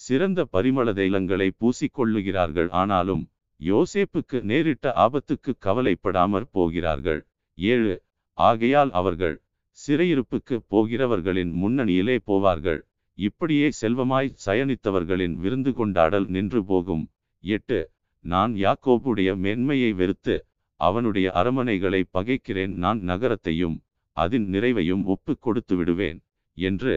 சிறந்த 0.00 0.40
பரிமள 0.52 0.92
தைலங்களை 0.98 1.48
பூசிக்கொள்ளுகிறார்கள். 1.60 2.68
ஆனாலும் 2.80 3.22
யோசேப்புக்கு 3.60 4.38
நேரிட்ட 4.50 4.92
ஆபத்துக்கு 5.04 5.52
கவலைப்படாமற் 5.66 6.48
போகிறார்கள். 6.50 7.20
ஏழு 7.58 7.94
ஆகையால் 8.38 8.92
அவர்கள் 9.00 9.36
சிறையிருப்புக்கு 9.78 10.56
போகிறவர்களின் 10.68 11.52
முன்னணியிலே 11.62 12.16
போவார்கள். 12.26 12.80
இப்படியே 13.18 13.68
செல்வமாய் 13.80 14.36
சயனித்தவர்களின் 14.46 15.34
விருந்து 15.42 15.72
கொண்டாடல் 15.72 16.26
நின்று 16.26 16.60
போகும். 16.64 17.04
எட்டு 17.44 17.80
நான் 18.24 18.52
யாக்கோபுடைய 18.64 19.30
மேன்மையை 19.36 19.90
வெறுத்து 19.92 20.34
அவனுடைய 20.80 21.28
அரமனைகளை 21.32 22.00
பகைக்கிறேன் 22.16 22.74
நான் 22.76 23.00
நகரத்தையும் 23.02 23.76
அதன் 24.16 24.46
நிறைவையும் 24.54 25.02
ஒப்பு 25.04 25.32
கொடுத்து 25.38 25.74
விடுவேன் 25.76 26.18
என்று 26.58 26.94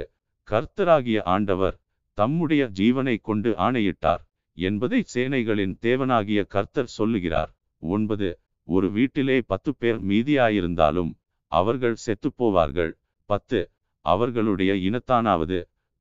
கர்த்தராகிய 0.47 1.19
ஆண்டவர் 1.33 1.75
தம்முடைய 2.17 2.63
ஜீவனை 2.79 3.15
கொண்டு 3.21 3.51
ஆணையிட்டார் 3.57 4.23
என்பதை 4.57 4.99
சேனைகளின் 5.13 5.75
தேவனாகிய 5.81 6.39
கர்த்தர் 6.45 6.95
சொல்லுகிறார். 6.97 7.51
ஒன்பது 7.83 8.27
ஒரு 8.67 8.87
வீட்டிலே 8.91 9.37
பத்து 9.43 9.71
பேர் 9.75 9.99
மீதியாயிருந்தாலும் 10.09 11.11
அவர்கள் 11.51 11.97
செத்துப்போவார்கள். 12.05 12.91
பத்து 13.29 13.59
அவர்களுடைய 14.05 14.71
இனத்தானாவது 14.87 15.57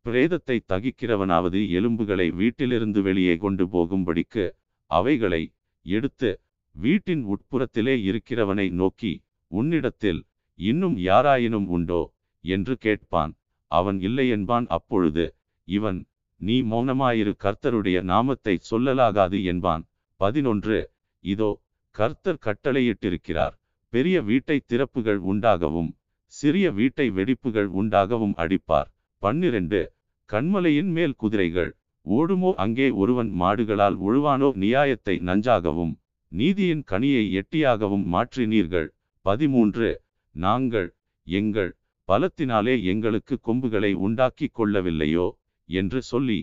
பிரேதத்தை 0.06 0.56
தகிக்கிறவனாவது 0.72 1.58
எலும்புகளை 1.78 2.26
வீட்டிலிருந்து 2.32 3.00
வெளியே 3.02 3.34
கொண்டு 3.36 3.64
போகும்படிக்கு 3.72 4.44
அவைகளை 4.90 5.42
எடுத்து 5.86 6.30
வீட்டின் 6.74 7.22
உட்புறத்திலே 7.24 7.94
இருக்கிறவனை 8.08 8.70
நோக்கி 8.70 9.12
உன்னிடத்தில் 9.50 10.20
இன்னும் 10.58 10.96
யாராயினும் 10.98 11.66
உண்டோ? 11.66 12.02
என்று 12.44 12.74
கேட்பான். 12.76 13.32
அவன் 13.70 14.00
இல்லை 14.00 14.28
என்பான். 14.28 14.66
அப்பொழுது 14.66 15.24
இவன் 15.68 15.98
நீ 16.40 16.62
மௌனமாயிரு 16.62 17.32
கர்த்தருடைய 17.44 18.02
நாமத்தை 18.02 18.54
சொல்லலாகாது 18.70 19.38
என்பான். 19.44 19.84
பதினொன்று 20.20 20.78
இதோ 21.24 21.50
கர்த்தர் 21.90 22.42
கட்டளையிட்டிருக்கிறார். 22.44 23.54
பெரிய 23.92 24.16
வீட்டை 24.22 24.56
திறப்புகள் 24.66 25.20
உண்டாகவும் 25.32 25.90
சிறிய 26.26 26.66
வீட்டை 26.70 27.06
வெடிப்புகள் 27.10 27.68
உண்டாகவும் 27.80 28.34
அடிப்பார். 28.36 28.88
பன்னிரண்டு 29.22 29.80
கண்மலையின் 30.30 30.90
மேல் 30.90 31.14
குதிரைகள் 31.16 31.70
ஓடுமோ? 32.06 32.50
அங்கே 32.54 32.90
ஒருவன் 32.90 33.30
மாடுகளால் 33.40 33.96
உழுவானோ? 34.06 34.48
நியாயத்தை 34.54 35.14
நஞ்சாகவும் 35.18 35.92
நீதியின் 36.32 36.84
கனியை 36.90 37.24
எட்டியாகவும் 37.30 38.04
மாற்றினீர்கள். 38.12 38.86
பதிமூன்று. 39.20 39.88
நாங்கள் 40.34 40.88
எங்கள் 41.26 41.76
பலத்தினாலே 42.08 42.74
எங்களுக்கு 42.84 43.34
கொம்புகளை 43.40 43.92
உண்டாக்கி 44.06 44.46
கொள்ளவில்லையோ? 44.58 45.26
என்று 45.68 46.02
சொல்லி 46.02 46.38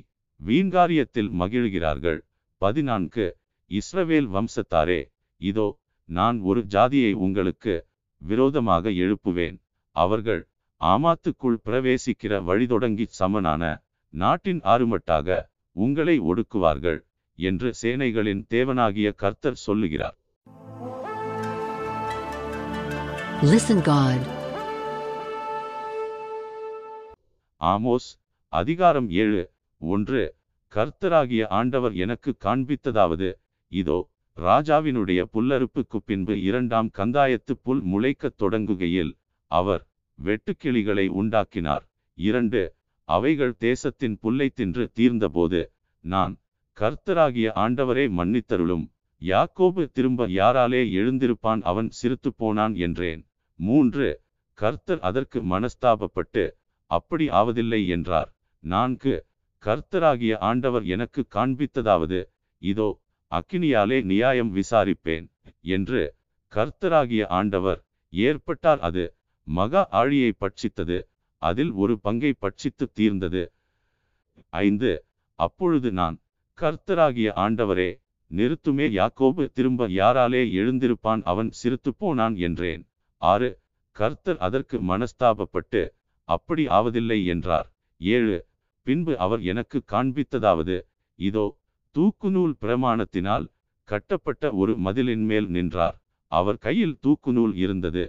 வீண்காரியத்தில் 0.46 1.32
மகிழ்கிறார்கள். 1.40 2.20
பதினான்கு. 2.62 3.38
இஸ்ரவேல் 3.72 4.30
வம்சத்தாரே 4.36 5.02
இதோ 5.42 5.68
நான் 6.10 6.38
ஒரு 6.40 6.62
ஜாதியை 6.66 7.12
உங்களுக்கு 7.14 7.88
விரோதமாக 8.22 8.90
எழுப்புவேன். 8.90 9.58
அவர்கள் 9.96 10.42
ஆமாத்துக்குள் 10.82 11.60
பிரவேசிக்கிற 11.66 12.34
வழிதொடங்கி 12.50 13.06
சமனான 13.20 13.64
நாட்டின் 14.14 14.62
ஆறுமட்டாக 14.64 15.52
உங்களை 15.76 16.20
ஒடுக்குவார்கள். 16.22 17.00
என்று 17.40 17.70
சேனைகளின் 17.82 18.44
தேவனாகிய 18.50 19.10
கர்த்தர் 19.20 19.62
சொல்லுகிறார் 19.66 20.18
Listen 23.46 23.80
God. 23.86 24.22
ஆமோஸ் 27.62 28.08
அதிகாரம் 28.54 29.08
ஏழு 29.20 29.42
ஒன்று 29.82 30.22
கர்த்தராகிய 30.72 31.44
ஆண்டவர் 31.52 31.94
எனக்கு 31.98 32.32
காண்பித்ததாவது 32.42 33.30
இதோ 33.72 33.98
ராஜாவினுடைய 34.38 35.22
புல்லறுப்புக்கு 35.34 36.00
பின்பு 36.06 36.36
இரண்டாம் 36.42 36.90
கந்தாயத்து 36.98 37.54
புல் 37.64 37.82
முளைக்கத் 37.92 38.38
தொடங்குகையில் 38.40 39.14
அவர் 39.52 39.84
வெட்டுக்கிளிகளை 40.20 41.06
உண்டாக்கினார் 41.16 41.84
இரண்டு 42.18 42.62
அவைகள் 43.10 43.56
தேசத்தின் 43.62 44.18
புல்லை 44.24 44.48
தின்று 44.52 44.86
தீர்ந்தபோது 44.94 45.62
நான் 46.04 46.36
கர்த்தராகிய 46.80 47.48
ஆண்டவரே 47.64 48.04
மன்னித்தருளும். 48.18 48.86
யாக்கோபு 49.22 49.84
திரும்ப 49.96 50.28
யாராலே 50.36 50.82
எழுந்திருப்பான் 51.00 51.62
அவன் 51.62 51.90
சிரித்து 51.90 52.30
போனான் 52.42 52.76
என்றேன். 52.86 53.22
மூன்று 53.60 54.08
கர்த்தர் 54.58 55.02
அதற்கு 55.10 55.40
மனஸ்தாபப்பட்டு 55.54 56.44
அப்படி 56.92 57.26
ஆவதில்லை 57.40 57.82
என்றார். 57.96 58.30
நான்கு 58.64 59.16
கர்த்தராகிய 59.64 60.34
ஆண்டவர் 60.50 60.86
எனக்கு 60.96 61.22
காண்பித்ததாவது 61.36 62.20
இதோ 62.62 62.90
அக்கினியாலே 63.32 63.98
நியாயம் 64.12 64.52
விசாரிப்பேன் 64.52 65.28
என்று 65.76 66.02
கர்த்தராகிய 66.54 67.24
ஆண்டவர் 67.40 67.80
ஏற்பட்டார் 68.14 68.82
அது 68.88 69.04
மகா 69.48 69.84
ஆழியை 70.00 70.32
பட்சித்தது 70.44 70.98
அதில் 71.42 71.74
ஒரு 71.82 71.94
பங்கை 72.00 72.32
பட்சித்து 72.42 72.86
தீர்ந்தது. 72.94 73.44
ஐந்து 74.64 74.92
அப்பொழுது 75.40 75.90
நான் 75.92 76.18
கர்த்தராகிய 76.60 77.30
ஆண்டவரே 77.44 77.90
நிறுத்துமே 78.32 78.86
யாக்கோபு 78.92 79.44
திரும்ப 79.54 79.88
யாராலே 79.90 80.42
எழுந்திருப்பான் 80.60 81.22
அவன் 81.24 81.50
சிரித்து 81.52 81.92
போனான் 81.94 82.36
என்றேன். 82.38 82.84
ஆறு 83.22 83.50
கர்த்தர் 83.96 84.38
அதற்கு 84.38 84.78
மனஸ்தாபப்பட்டு 84.82 85.82
அப்படி 86.30 86.64
ஆவதில்லை 86.68 87.20
என்றார். 87.26 87.68
ஏழு 88.02 88.38
பின்பு 88.88 89.14
அவர் 89.18 89.42
எனக்கு 89.42 89.80
காண்பித்ததாவது 89.92 90.78
இதோ 91.20 91.46
தூக்குநூல் 91.96 92.54
பிரமாணத்தினால் 92.62 93.46
கட்டப்பட்ட 93.90 94.52
ஒரு 94.52 94.74
மதிலின் 94.78 95.26
மேல் 95.26 95.48
நின்றார். 95.48 95.98
அவர் 96.32 96.58
கையில் 96.58 96.96
தூக்குநூல் 97.04 97.54
இருந்தது. 97.56 98.04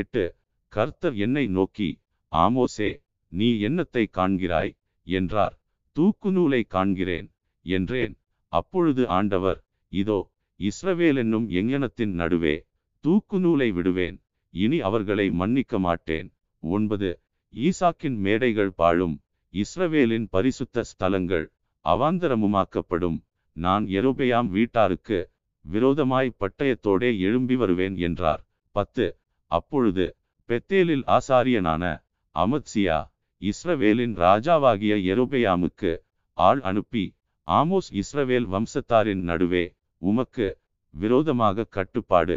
எட்டு 0.00 0.24
கர்த்தர் 0.72 1.16
என்னை 1.16 1.44
நோக்கி 1.48 1.90
ஆமோசே 2.32 2.90
நீ 3.32 3.48
என்னத்தை 3.68 4.04
காண்கிறாய்? 4.18 4.72
என்றார். 5.06 5.54
தூக்குநூலை 5.96 6.60
காண்கிறேன். 6.68 7.28
என்றேன். 7.66 8.14
அப்பொழுது 8.52 9.02
ஆண்டவர் 9.08 9.58
இதோ 9.92 10.18
இஸ்ரவேல் 10.60 11.16
என்னும் 11.16 11.46
எங்கனத்தின் 11.50 12.12
நடுவே 12.12 12.56
தூக்குநூலை 13.04 13.68
விடுவேன். 13.72 14.16
இனி 14.54 14.78
அவர்களை 14.80 15.26
மன்னிக்க 15.30 15.78
மாட்டேன். 15.78 16.28
ஒன்பது 16.62 17.10
ஈசாக்கின் 17.54 18.18
மேடைகள் 18.18 18.72
பாழும். 18.72 19.16
இஸ்ரவேலின் 19.54 20.26
பரிசுத்த 20.30 20.84
ஸ்தலங்கள் 20.90 21.46
அவாந்தரமுமாக்கப்படும். 21.84 23.18
நான் 23.56 23.84
எரோபெயாம் 23.88 24.48
வீட்டாருக்கு 24.56 25.18
விரோதமாய் 25.64 26.36
பட்டயத்தோடே 26.40 27.10
எழும்பி 27.18 27.56
வருவேன் 27.56 27.96
என்றார். 27.96 28.42
பத்து 28.76 29.06
அப்பொழுது 29.50 30.04
பெத்தேலில் 30.48 31.04
ஆசாரியனான 31.16 31.84
அமத்சியா 32.34 32.98
இஸ்ரவேலின் 33.42 34.14
ராஜாவாகிய 34.16 34.94
எரோபெயாமுக்கு 35.12 35.92
ஆள் 36.38 36.60
அனுப்பி 36.60 37.04
ஆமோஸ் 37.50 37.88
இஸ்ரவேல் 38.00 38.46
வம்சத்தாரின் 38.52 39.22
நடுவே 39.28 39.62
உமக்கு 40.02 40.46
விரோதமாக 40.94 41.66
கட்டுப்பாடு 41.76 42.36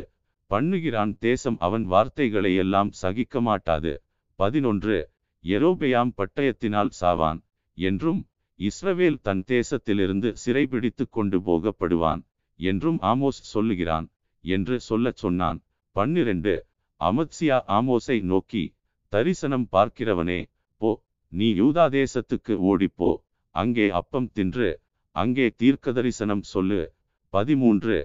பண்ணுகிறான் 0.51 1.11
தேசம் 1.19 1.57
அவன் 1.57 1.85
வார்த்தைகளை 1.85 2.51
எல்லாம் 2.55 2.91
சகிக்க 3.01 3.41
மாட்டாது. 3.41 3.93
பதினொன்று 4.39 4.95
எரோபெயாம் 5.43 6.11
பட்டயத்தினால் 6.17 6.91
சாவான் 6.99 7.39
என்றும் 7.77 8.21
இஸ்ரவேல் 8.59 9.19
தன் 9.21 9.43
தேசத்திலிருந்து 9.47 10.29
சிறைபிடித்து 10.43 11.05
கொண்டு 11.09 11.37
போகப்படுவான் 11.47 12.21
என்றும் 12.59 12.99
ஆமோஸ் 13.11 13.41
சொல்லுகிறான் 13.53 14.07
என்று 14.43 14.75
சொல்லச் 14.79 15.21
சொன்னான். 15.23 15.59
பன்னிரண்டு 15.95 16.53
அமத்சியா 17.01 17.57
ஆமோஸை 17.77 18.17
நோக்கி 18.31 18.63
தரிசனம் 19.13 19.67
பார்க்கிறவனே 19.71 20.39
போ 20.81 20.91
நீ 21.31 21.47
யூதா 21.59 21.85
தேசத்துக்கு 21.97 22.53
ஓடிப்போ 22.71 23.09
அங்கே 23.55 23.85
அப்பம் 23.99 24.29
தின்று 24.37 24.69
அங்கே 25.15 25.47
தீர்க்கதரிசனம் 25.63 26.43
சொல்லு. 26.53 26.93
பதிமூன்று. 27.33 27.97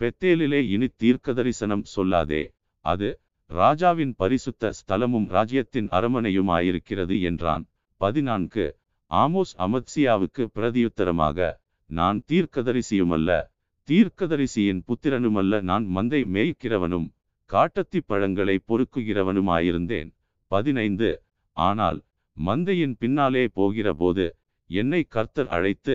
பெத்தேலிலே 0.00 0.60
இனி 0.74 0.88
தீர்க்கதரிசனம் 1.02 1.82
சொல்லாதே. 1.96 2.42
அது 2.84 3.08
ராஜாவின் 3.50 4.14
பரிசுத்த 4.16 4.70
ஸ்தலமும் 4.78 5.26
ராஜ்யத்தின் 5.28 5.88
அரமனையுமாயிருக்கிறது 5.88 7.16
என்றான். 7.22 7.64
பதினான்கு. 7.96 8.66
ஆமோஸ் 9.10 9.54
அமத்சியாவுக்கு 9.58 10.44
பிரதியுத்தரமாக 10.54 11.48
நான் 11.90 12.22
தீர்க்கதரிசியுமல்ல. 12.32 13.30
தீர்க்கதரிசியின் 13.88 14.80
புத்திரனுமல்ல. 14.88 15.60
நான் 15.60 15.86
மந்தை 15.96 16.22
மேய்க்கிறவனும் 16.34 17.08
காட்டத்தி 17.50 18.00
பழங்களை 18.06 18.56
பொறுக்குகிறவனுமாயிருந்தேன். 18.68 20.10
பதினைந்து. 20.46 21.10
ஆனால் 21.56 21.98
மந்தையின் 22.36 22.94
பின்னாலே 22.98 23.44
போகிறபோது 23.56 24.26
என்னை 24.70 25.02
கர்த்தர் 25.08 25.48
அழைத்து 25.48 25.94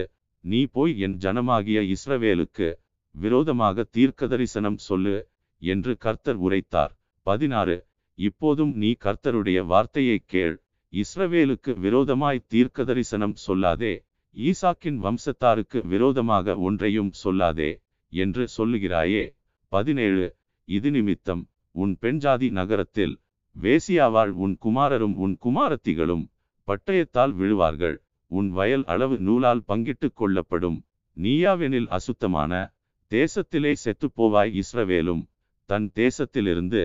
நீ 0.49 0.59
போய் 0.75 0.93
என் 0.99 1.17
ஜனமாகிய 1.17 1.79
இஸ்ரவேலுக்கு 1.93 2.67
விரோதமாக 3.15 3.85
தீர்க்கதரிசனம் 3.97 4.79
சொல்லு 4.87 5.15
என்று 5.61 5.93
கர்த்தர் 5.97 6.39
உரைத்தார். 6.45 6.93
பதினாறு. 7.27 7.77
இப்போதும் 8.19 8.73
நீ 8.75 8.89
கர்த்தருடைய 9.05 9.59
வார்த்தையை 9.65 10.17
கேள். 10.25 10.55
இஸ்ரவேலுக்கு 10.93 11.71
விரோதமாய் 11.79 12.45
தீர்க்கதரிசனம் 12.53 13.35
சொல்லாதே. 13.47 13.93
ஈசாக்கின் 14.35 14.99
வம்சத்தாருக்கு 15.05 15.79
விரோதமாக 15.87 16.55
ஒன்றையும் 16.67 17.11
சொல்லாதே 17.23 17.71
என்று 18.13 18.43
சொல்லுகிறாயே. 18.57 19.23
பதினேழு. 19.71 20.27
இது 20.67 20.89
நிமித்தம் 20.91 21.43
உன் 21.75 21.93
பெண்ஜாதி 22.01 22.49
நகரத்தில் 22.51 23.15
வேசியாவாள் 23.55 24.31
உன் 24.43 24.57
குமாரரும் 24.65 25.15
உன் 25.15 25.35
குமாரத்திகளும் 25.45 26.25
பட்டயத்தால் 26.67 27.33
விழுவார்கள். 27.41 27.97
உன் 28.27 28.49
வயல் 28.49 28.83
அளவு 28.85 29.17
நூலால் 29.17 29.63
பங்கிட்டு 29.67 30.07
கொள்ளப்படும். 30.13 30.85
நீயாவெனில் 31.17 31.87
அசுத்தமான 31.87 32.73
தேசத்திலே 33.11 33.73
செத்துப்போவாய் 33.83 34.61
இஸ்ரவேலும் 34.61 35.23
தன் 35.65 35.91
தேசத்திலிருந்து 35.95 36.81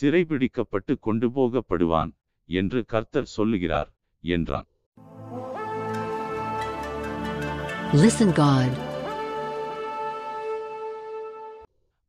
சிறைபிடிக்கப்பட்டு 0.00 0.94
கொண்டு 1.00 1.28
போகப்படுவான் 1.28 2.10
என்று 2.48 2.84
கர்த்தர் 2.84 3.24
சொல்லுகிறார் 3.24 3.90
என்றான். 4.20 4.66
Listen 7.92 8.30
God. 8.42 8.72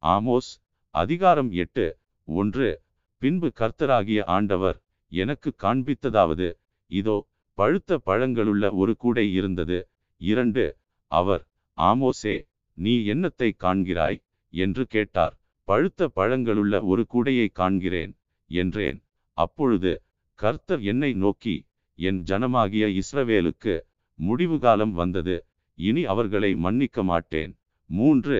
ஆமோஸ் 0.04 0.52
அதிகாரம் 0.90 1.52
எட்டு 1.52 1.98
ஒன்று. 2.26 2.82
பின்பு 3.18 3.52
கர்த்தராகிய 3.60 4.22
ஆண்டவர் 4.26 4.78
எனக்கு 5.12 5.50
காண்பித்ததாவது 5.62 6.48
இதோ 6.88 7.28
பழுத்த 7.58 8.00
பழங்களுள்ள 8.06 8.64
ஒரு 8.72 8.94
கூடை 8.98 9.26
இருந்தது. 9.34 9.78
இரண்டு 10.22 10.64
அவர் 11.12 11.44
ஆமோசே 11.78 12.36
நீ 12.78 12.94
என்னத்தை 13.14 13.50
காண்கிறாய்? 13.64 14.20
என்று 14.54 14.84
கேட்டார். 14.88 15.36
பழுத்த 15.68 16.10
பழங்களுள்ள 16.16 16.74
ஒரு 16.84 17.04
கூடையை 17.14 17.48
காண்கிறேன் 17.60 18.14
என்றேன். 18.52 19.00
அப்பொழுது 19.38 19.92
கர்த்தர் 20.40 20.82
என்னை 20.84 21.12
நோக்கி 21.14 21.56
என் 22.00 22.20
ஜனமாகிய 22.24 22.86
இஸ்ரவேலுக்கு 23.02 23.76
முடிவு 24.20 24.58
காலம் 24.60 24.94
வந்தது. 24.94 25.36
இனி 25.78 26.04
அவர்களை 26.06 26.52
மன்னிக்க 26.56 27.04
மாட்டேன். 27.04 27.52
மூன்று 27.90 28.38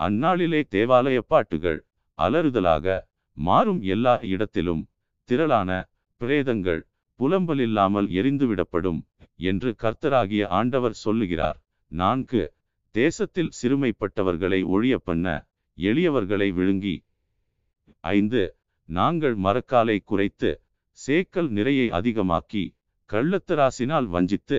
அந்நாளிலே 0.00 0.60
தேவாலய 0.74 1.18
பாட்டுகள் 1.26 1.78
அலறுதலாக 2.18 2.86
மாறும் 3.36 3.82
எல்லா 3.94 4.14
இடத்திலும் 4.32 4.82
திரளான 5.28 5.70
பிரேதங்கள் 6.20 6.80
புலம்பலில்லாமல் 7.20 8.08
எரிந்துவிடப்படும் 8.18 9.00
என்று 9.50 9.70
கர்த்தராகிய 9.82 10.42
ஆண்டவர் 10.58 10.96
சொல்லுகிறார். 11.04 11.58
நான்கு 11.92 12.42
தேசத்தில் 12.94 13.50
சிறுமைப்பட்டவர்களை 13.58 14.60
ஒழிய 14.74 14.94
பண்ண 14.98 15.26
எளியவர்களை 15.78 16.48
விழுங்கி. 16.58 16.96
ஐந்து 18.14 18.42
நாங்கள் 18.88 19.36
மரக்காலை 19.38 19.96
குறைத்து 20.04 20.50
சேக்கல் 20.98 21.50
நிறையை 21.56 21.86
அதிகமாக்கி 21.98 22.64
கள்ளத்தராசினால் 23.10 24.08
வஞ்சித்து 24.14 24.58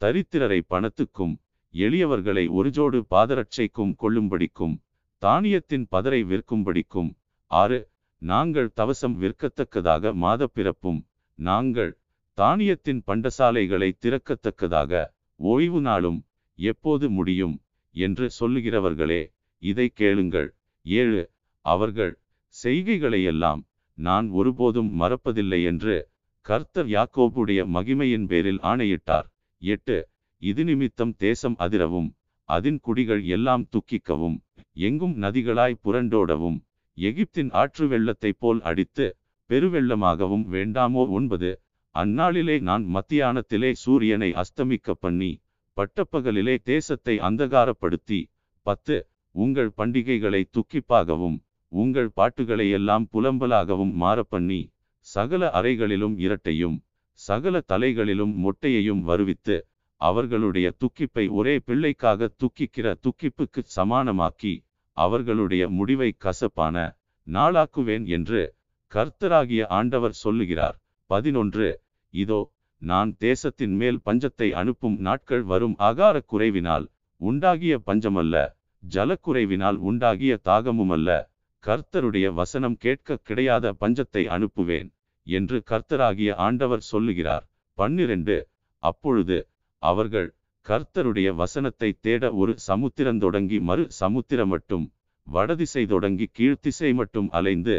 தரித்திரரை 0.00 0.60
பணத்துக்கும் 0.72 1.34
எளியவர்களை 1.74 2.44
ஒரு 2.58 2.68
ஜோடு 2.70 2.98
பாதரட்சைக்கும் 3.14 3.92
கொள்ளும்படிக்கும் 4.02 4.74
தானியத்தின் 5.22 5.86
பதரை 5.94 6.20
விற்கும்படிக்கும். 6.30 7.10
ஆறு 7.50 7.78
நாங்கள் 8.22 8.70
தவசம் 8.80 9.16
விற்கத்தக்கதாக 9.22 10.12
மாதப்பிறப்பும் 10.24 11.00
நாங்கள் 11.38 11.92
தானியத்தின் 12.42 13.00
பண்டசாலைகளை 13.08 13.88
திறக்கத்தக்கதாக 14.04 14.92
ஓய்வு 15.40 15.80
நாளும் 15.80 16.18
எப்போது 16.58 17.06
முடியும் 17.08 17.56
என்று 17.94 18.26
சொல்லுகிறவர்களே 18.38 19.22
இதை 19.62 19.86
கேளுங்கள். 20.00 20.48
ஏழு 20.86 21.22
அவர்கள் 21.64 22.12
செய்கைகளையெல்லாம் 22.54 23.60
நான் 23.98 24.26
ஒருபோதும் 24.30 24.90
மறப்பதில்லை 25.00 25.60
என்று 25.70 25.94
கர்த்தர் 26.46 26.88
யாக்கோபுடைய 26.88 27.60
மகிமையின் 27.76 28.26
பேரில் 28.30 28.60
ஆணையிட்டார். 28.70 29.26
எட்டு 29.62 29.96
இது 30.42 30.62
நிமித்தம் 30.64 31.12
தேசம் 31.16 31.56
அதிரவும் 31.64 32.08
அதின் 32.48 32.80
குடிகள் 32.80 33.22
எல்லாம் 33.36 33.64
துக்கிக்கவும் 33.74 34.38
எங்கும் 34.86 35.14
நதிகளாய் 35.22 35.82
புரண்டோடவும் 35.84 36.58
எகிப்தின் 36.98 37.50
ஆற்று 37.62 37.84
வெள்ளத்தைப் 37.88 38.40
போல் 38.40 38.60
அடித்து 38.70 39.06
பெருவெள்ளமாகவும் 39.50 40.46
வேண்டாமோ? 40.54 41.02
ஒன்பது 41.08 41.50
அந்நாளிலே 41.94 42.60
நான் 42.60 42.84
மத்தியானத்திலே 42.94 43.70
சூரியனை 43.74 44.30
அஸ்தமிக்க 44.32 44.94
பண்ணி 45.00 45.30
பட்டப்பகலிலே 45.76 46.54
தேசத்தை 46.62 47.14
அந்தகாரப்படுத்தி 47.18 48.20
பத்து 48.66 48.96
உங்கள் 49.34 49.70
பண்டிகைகளை 49.76 50.42
துக்கிப்பாகவும் 50.56 51.38
உங்கள் 51.72 52.10
பாட்டுகளை 52.10 52.66
எல்லாம் 52.70 53.04
புலம்பலாகவும் 53.12 53.92
மாறப்பண்ணி 53.94 54.60
சகல 55.06 55.50
அறைகளிலும் 55.50 56.16
இரட்டையும் 56.18 56.78
சகல 57.20 57.62
தலைகளிலும் 57.68 58.34
மொட்டையையும் 58.44 59.02
வருவித்து 59.02 59.56
அவர்களுடைய 60.00 60.68
துக்கிப்பை 60.80 61.24
ஒரே 61.30 61.54
பிள்ளைக்காக 61.58 62.28
துக்கிக்கிற 62.42 62.86
துக்கிப்புக்கு 63.04 63.62
சமானமாக்கி 63.76 64.54
அவர்களுடைய 64.96 65.68
முடிவை 65.68 66.10
கசப்பான 66.18 66.76
நாளாக்குவேன் 67.26 68.06
என்று 68.06 68.40
கர்த்தராகிய 68.92 69.62
ஆண்டவர் 69.70 70.20
சொல்லுகிறார். 70.22 70.76
பதினொன்று 71.12 71.68
இதோ 72.14 72.40
நான் 72.82 73.10
தேசத்தின் 73.18 73.74
மேல் 73.80 73.98
பஞ்சத்தை 74.06 74.48
அனுப்பும் 74.60 74.96
நாட்கள் 75.00 75.44
வரும் 75.44 75.76
ஆகார 75.88 76.16
குறைவினால் 76.30 76.86
உண்டாகிய 77.20 77.74
பஞ்சமல்ல 77.86 78.36
ஜலக்குறைவினால் 78.82 79.78
உண்டாகிய 79.88 80.32
தாகமுமல்ல 80.48 81.10
கர்த்தருடைய 81.64 82.26
வசனம் 82.32 82.76
கேட்க 82.76 83.18
கிடையாத 83.22 83.66
பஞ்சத்தை 83.80 84.22
அனுப்புவேன் 84.36 84.88
என்று 85.26 85.56
கர்த்தராகிய 85.70 86.30
ஆண்டவர் 86.46 86.82
சொல்லுகிறார். 86.82 87.44
பன்னிரண்டு 87.78 88.36
அப்பொழுது 88.82 89.36
அவர்கள் 89.82 90.28
கர்த்தருடைய 90.66 91.28
வசனத்தை 91.34 91.90
தேட 92.00 92.32
ஒரு 92.32 92.52
சமுத்திரம் 92.66 93.20
தொடங்கி 93.24 93.58
மறு 93.60 93.84
சமுத்திரம் 94.00 94.50
மட்டும் 94.54 94.84
வடதிசை 95.26 95.84
தொடங்கி 95.86 96.26
கீழ்த்திசை 96.38 96.90
மட்டும் 96.94 97.28
அலைந்து 97.30 97.76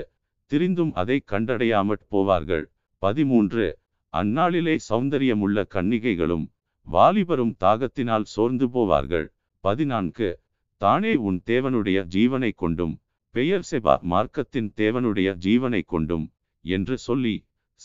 திரிந்தும் 0.51 0.93
அதை 0.93 1.17
கண்டடையாமற் 1.31 2.07
போவார்கள். 2.11 2.65
பதிமூன்று. 3.03 3.79
அந்நாளிலே 4.17 4.77
சௌந்தரியமுள்ள 4.89 5.63
கன்னிகைகளும் 5.73 6.45
வாலிபரும் 6.91 7.55
தாகத்தினால் 7.63 8.27
சோர்ந்து 8.33 8.67
போவார்கள். 8.67 9.25
பதினான்கு. 9.59 10.39
தானே 10.77 11.15
உன் 11.15 11.41
தேவனுடைய 11.45 12.05
ஜீவனை 12.15 12.51
கொண்டும் 12.55 12.99
பெயர் 13.29 13.67
செபா 13.71 13.95
மார்க்கத்தின் 14.01 14.69
தேவனுடைய 14.77 15.35
ஜீவனை 15.45 15.81
கொண்டும் 15.85 16.31
என்று 16.61 16.97
சொல்லி 16.97 17.35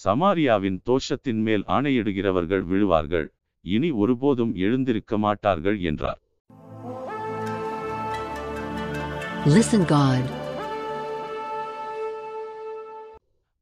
சமாரியாவின் 0.04 0.78
தோஷத்தின் 0.84 1.42
மேல் 1.48 1.64
ஆணையிடுகிறவர்கள் 1.66 2.64
விழுவார்கள். 2.64 3.26
இனி 3.60 3.90
ஒருபோதும் 3.90 4.54
எழுந்திருக்க 4.54 5.18
மாட்டார்கள் 5.18 5.80
என்றார். 5.80 6.20
Listen 9.56 9.84
God. 9.96 10.24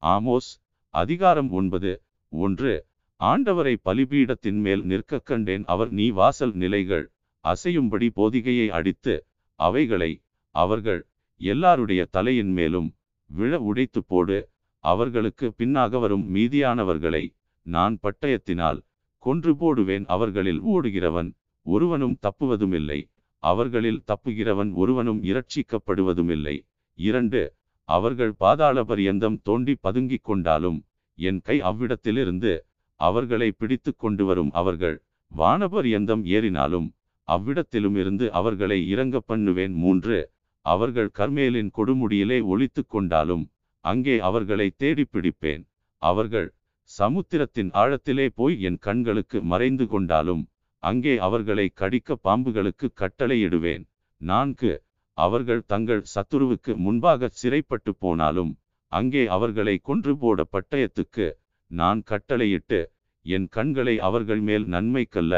ஆமோஸ் 0.03 0.53
அதிகாரம் 0.97 1.49
ஒன்பது. 1.51 1.91
ஒன்று 2.33 2.73
ஆண்டவரை 3.21 3.73
பலிபீடத்தின் 3.89 4.61
மேல் 4.67 4.83
நிற்க 4.85 5.19
கண்டேன் 5.21 5.65
அவர் 5.65 5.91
நீ 5.99 6.07
வாசல் 6.11 6.55
நிலைகள் 6.55 7.05
அசையும்படி 7.45 8.09
போதிகையை 8.19 8.67
அடித்து 8.69 9.15
அவைகளை 9.61 10.11
அவர்கள் 10.55 11.01
எல்லாருடைய 11.41 12.03
தலையின் 12.11 12.53
மேலும் 12.59 12.89
விழ 13.31 13.59
உடைத்து 13.61 14.01
போடு 14.05 14.39
அவர்களுக்கு 14.85 15.47
பின்னாக 15.59 16.01
வரும் 16.01 16.25
மீதியானவர்களை 16.35 17.25
நான் 17.67 17.95
பட்டயத்தினால் 18.03 18.81
கொன்று 19.23 19.53
போடுவேன் 19.57 20.07
அவர்களில் 20.07 20.61
ஓடுகிறவன் 20.75 21.31
ஒருவனும் 21.67 22.17
தப்புவதுமில்லை 22.27 23.01
அவர்களில் 23.43 24.01
தப்புகிறவன் 24.11 24.71
ஒருவனும் 24.75 25.21
இரட்சிக்கப்படுவதுமில்லை. 25.23 26.57
இரண்டு 26.99 27.41
அவர்கள் 27.89 28.33
பாதாள 28.35 28.85
பரியந்தம் 28.85 29.37
தோண்டி 29.43 29.75
பதுங்கிக் 29.81 30.27
கொண்டாலும் 30.29 30.79
என் 31.19 31.41
கை 31.41 31.57
அவ்விடத்திலிருந்து 31.61 32.53
அவர்களை 33.01 33.49
பிடித்து 33.51 33.91
கொண்டு 33.97 34.25
வரும் 34.25 34.53
அவர்கள் 34.59 34.97
வானபரியந்தம் 35.33 36.25
ஏறினாலும் 36.37 36.89
அவ்விடத்திலும் 37.29 37.97
இருந்து 37.97 38.27
அவர்களை 38.31 38.79
இறங்க 38.89 39.17
பண்ணுவேன் 39.21 39.75
மூன்று 39.75 40.19
அவர்கள் 40.67 41.11
கர்மேலின் 41.15 41.71
கொடுமுடியிலே 41.79 42.39
ஒழித்து 42.45 42.83
கொண்டாலும் 42.87 43.45
அங்கே 43.85 44.15
அவர்களை 44.21 44.69
தேடி 44.77 45.05
பிடிப்பேன். 45.05 45.63
அவர்கள் 46.03 46.49
சமுத்திரத்தின் 46.91 47.71
ஆழத்திலே 47.73 48.27
போய் 48.35 48.57
என் 48.61 48.79
கண்களுக்கு 48.79 49.39
மறைந்து 49.43 49.85
கொண்டாலும் 49.87 50.43
அங்கே 50.83 51.15
அவர்களை 51.19 51.67
கடிக்க 51.75 52.19
பாம்புகளுக்கு 52.25 52.87
கட்டளையிடுவேன். 53.01 53.85
நான்கு 54.21 54.73
அவர்கள் 55.19 55.63
தங்கள் 55.67 56.03
சத்துருவுக்கு 56.15 56.73
முன்பாக 56.77 57.29
சிறைப்பட்டு 57.41 57.93
போனாலும் 57.97 58.53
அங்கே 58.93 59.23
அவர்களை 59.37 59.75
கொன்று 59.89 60.13
போட 60.17 60.45
பட்டயத்துக்கு 60.53 61.27
நான் 61.71 62.01
கட்டளையிட்டு 62.03 62.81
என் 63.27 63.47
கண்களை 63.49 63.95
அவர்கள் 63.99 64.43
மேல் 64.49 64.67
நன்மைக்கல்ல 64.67 65.35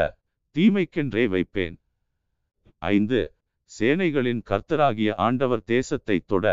தீமைக்கென்றே 0.55 1.23
வைப்பேன். 1.33 1.75
ஐந்து 2.91 3.19
சேனைகளின் 3.71 4.41
கர்த்தராகிய 4.49 5.09
ஆண்டவர் 5.25 5.63
தேசத்தை 5.63 6.17
தொட 6.31 6.45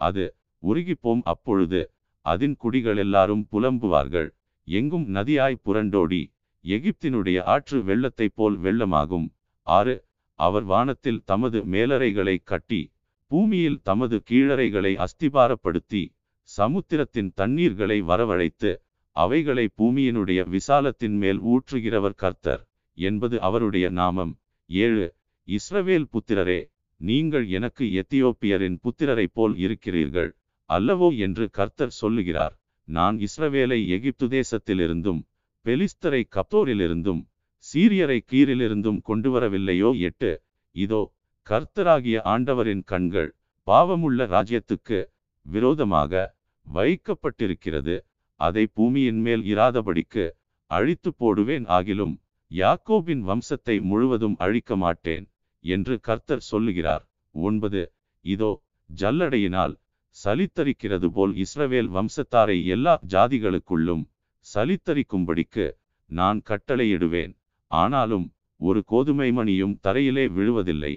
அது 0.00 0.24
உருகிப்போம். 0.62 1.22
அப்பொழுது 1.32 1.80
அதின் 2.26 2.56
குடிகள் 2.56 2.96
எல்லாரும் 2.96 3.44
புலம்புவார்கள். 3.52 4.28
எங்கும் 4.68 5.06
நதியாய் 5.14 5.62
புரண்டோடி 5.66 6.22
எகிப்தினுடைய 6.64 7.38
ஆற்று 7.54 7.78
வெள்ளத்தைப் 7.84 8.36
போல் 8.36 8.56
வெள்ளமாகும். 8.58 9.26
ஆறு 9.66 9.94
அவர் 10.38 10.64
வானத்தில் 10.64 11.20
தமது 11.24 11.58
மேலறைகளை 11.64 12.36
கட்டி 12.44 12.82
பூமியில் 13.30 13.78
தமது 13.82 14.16
கீழறைகளை 14.30 14.92
அஸ்திபாரப்படுத்தி 15.04 16.02
சமுத்திரத்தின் 16.48 17.30
தண்ணீர்களை 17.34 17.98
வரவழைத்து 18.02 18.70
அவைகளை 19.16 19.64
பூமியினுடைய 19.78 20.40
விசாலத்தின் 20.48 21.16
மேல் 21.16 21.40
ஊற்றுகிறவர் 21.42 22.14
கர்த்தர் 22.14 22.62
என்பது 22.98 23.36
அவருடைய 23.40 23.86
நாமம். 23.90 24.32
ஏழு 24.70 25.06
இஸ்ரவேல் 25.48 26.06
புத்திரரே 26.12 26.60
நீங்கள் 27.00 27.46
எனக்கு 27.48 27.84
எத்தியோப்பியரின் 28.02 28.76
புத்திரரைப் 28.84 29.34
போல் 29.34 29.54
இருக்கிறீர்கள் 29.56 30.30
அல்லவோ 30.70 31.08
என்று 31.16 31.44
கர்த்தர் 31.50 31.98
சொல்லுகிறார். 32.00 32.54
நான் 32.88 33.16
இஸ்ரவேலை 33.18 33.78
எகிப்து 33.88 34.26
தேசத்திலிருந்தும் 34.28 35.20
பெலிஸ்தரை 35.64 36.22
கப்தோரிலிருந்தும் 36.36 37.22
சீரியரை 37.64 38.18
கீரிலிருந்தும் 38.30 39.00
கொண்டு 39.08 39.28
வரவில்லையோ 39.34 39.90
எட்டு. 40.08 40.30
இதோ 40.76 41.02
கர்த்தராகிய 41.46 42.16
ஆண்டவரின் 42.32 42.84
கண்கள் 42.90 43.30
பாவமுள்ள 43.66 44.26
ராஜ்யத்துக்கு 44.34 44.98
விரோதமாக 45.46 46.22
வைக்கப்பட்டிருக்கிறது. 46.66 47.96
அதை 48.40 48.64
பூமியின் 48.76 49.20
மேல் 49.26 49.42
இராதபடிக்கு 49.52 50.24
அழித்து 50.70 51.10
போடுவேன் 51.12 51.66
ஆகிலும் 51.76 52.14
யாக்கோபின் 52.50 53.22
வம்சத்தை 53.28 53.76
முழுவதும் 53.90 54.36
அழிக்க 54.44 54.76
மாட்டேன் 54.76 55.24
என்று 55.64 55.94
கர்த்தர் 56.00 56.44
சொல்லுகிறார். 56.50 57.04
ஒன்பது. 57.34 57.82
இதோ 58.24 58.50
ஜல்லடையினால் 58.90 59.74
சலித்தரிக்கிறது 60.16 61.08
போல் 61.16 61.32
இஸ்ரவேல் 61.44 61.90
வம்சத்தாரை 61.96 62.56
எல்லா 62.74 62.94
ஜாதிகளுக்குள்ளும் 63.14 64.02
சலித்தரிக்கும்படிக்கு 64.46 65.66
நான் 66.10 66.40
கட்டளையிடுவேன். 66.50 67.32
ஆனாலும் 67.72 68.26
ஒரு 68.60 68.80
கோதுமை 68.90 69.28
மணியும் 69.32 69.74
தரையிலே 69.86 70.24
விழுவதில்லை. 70.36 70.92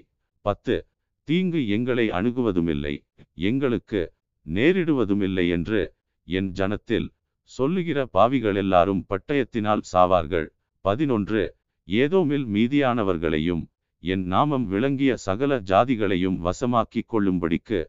பத்து 0.45 0.75
தீங்கு 1.27 1.61
எங்களை 1.67 2.05
அணுகுவதுமில்லை. 2.09 2.93
எங்களுக்கு 3.41 4.01
நேரிடுவதுமில்லை 4.45 5.45
என்று 5.49 5.81
என் 6.27 6.49
ஜனத்தில் 6.59 7.07
சொல்லுகிற 7.51 7.99
பாவிகள் 8.15 8.57
எல்லாரும் 8.63 9.01
பட்டயத்தினால் 9.09 9.83
சாவார்கள். 9.93 10.47
பதினொன்று 10.85 11.41
ஏதோமில் 11.87 12.45
மீதியானவர்களையும் 12.55 13.63
என் 14.03 14.25
நாமம் 14.25 14.65
விளங்கிய 14.65 15.11
சகல 15.25 15.51
ஜாதிகளையும் 15.69 16.37
வசமாக்கிக் 16.45 17.09
கொள்ளும்படிக்கு 17.09 17.79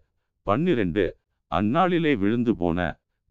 பன்னிரண்டு 0.46 1.05
அந்நாளிலே 1.53 2.12
விழுந்து 2.22 2.53
போன 2.55 2.79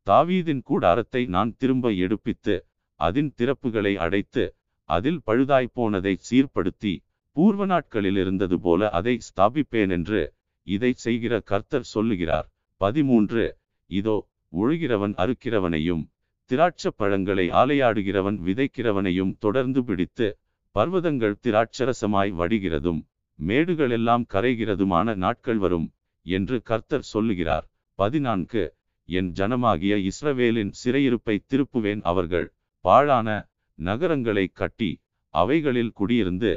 தாவீதின் 0.07 0.61
கூடாரத்தை 0.61 1.21
நான் 1.35 1.51
திரும்ப 1.57 1.91
எடுப்பித்து 2.05 2.55
அதன் 2.99 3.31
திறப்புகளை 3.39 3.93
அடைத்து 4.05 4.43
அதில் 4.89 5.21
பழுதாய்ப்போனதை 5.27 6.13
சீர்படுத்தி 6.29 6.93
பூர்வ 7.35 7.65
நாட்களில் 7.65 8.17
இருந்தது 8.17 8.59
போல 8.59 8.89
அதை 8.89 9.19
ஸ்தாபிப்பேன் 9.27 9.89
என்று 9.89 10.21
இதை 10.67 10.93
செய்கிற 10.93 11.39
கர்த்தர் 11.39 11.83
சொல்லுகிறார். 11.83 12.47
பதிமூன்று. 12.81 13.45
இதோ 13.89 14.15
உழுகிறவன் 14.53 15.15
அறுக்கிறவனையும் 15.23 16.03
திராட்சப் 16.51 16.97
பழங்களை 16.97 17.49
ஆலையாடுகிறவன் 17.49 18.37
விதைக்கிறவனையும் 18.47 19.33
தொடர்ந்து 19.37 19.83
பிடித்து 19.83 20.27
பர்வதங்கள் 20.75 21.35
திராட்சரசமாய் 21.43 22.31
வடிகிறதும் 22.39 23.01
மேடுகளெல்லாம் 23.39 24.25
கரைகிறதுமான 24.33 25.15
நாட்கள் 25.15 25.57
வரும் 25.57 25.87
என்று 26.25 26.61
கர்த்தர் 26.61 27.05
சொல்லுகிறார். 27.13 27.65
பதினான்கு. 27.99 28.63
என் 29.09 29.31
ஜனமாகிய 29.31 29.95
இஸ்ரவேலின் 30.09 30.71
சிறையிருப்பை 30.83 31.35
திருப்புவேன் 31.49 32.01
அவர்கள் 32.01 32.47
பாழான 32.85 33.29
நகரங்களை 33.77 34.45
கட்டி 34.47 34.91
அவைகளில் 35.33 35.91
குடியிருந்து 35.99 36.51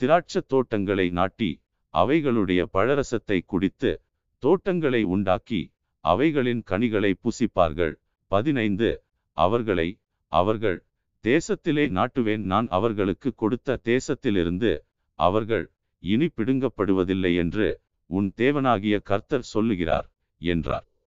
திராட்சத் 0.00 0.48
தோட்டங்களை 0.48 1.10
நாட்டி 1.10 1.50
அவைகளுடைய 1.94 2.62
பழரசத்தை 2.72 3.38
குடித்து 3.46 4.02
தோட்டங்களை 4.38 5.02
உண்டாக்கி 5.02 5.72
அவைகளின் 6.04 6.62
கனிகளை 6.62 7.12
புசிப்பார்கள். 7.24 7.94
பதினைந்து. 8.30 8.90
அவர்களை 9.36 9.88
அவர்கள் 10.32 10.78
தேசத்திலே 11.24 11.84
நாட்டுவேன். 11.98 12.42
நான் 12.42 12.68
அவர்களுக்கு 12.68 13.34
கொடுத்த 13.34 13.80
தேசத்திலிருந்து 13.84 14.72
அவர்கள் 15.18 15.66
இனி 16.02 16.28
பிடுங்கப்படுவதில்லை 16.36 17.32
என்று 17.36 17.80
உன் 18.10 18.32
தேவனாகிய 18.36 19.02
கர்த்தர் 19.02 19.50
சொல்லுகிறார் 19.54 20.06
என்றார். 20.40 20.86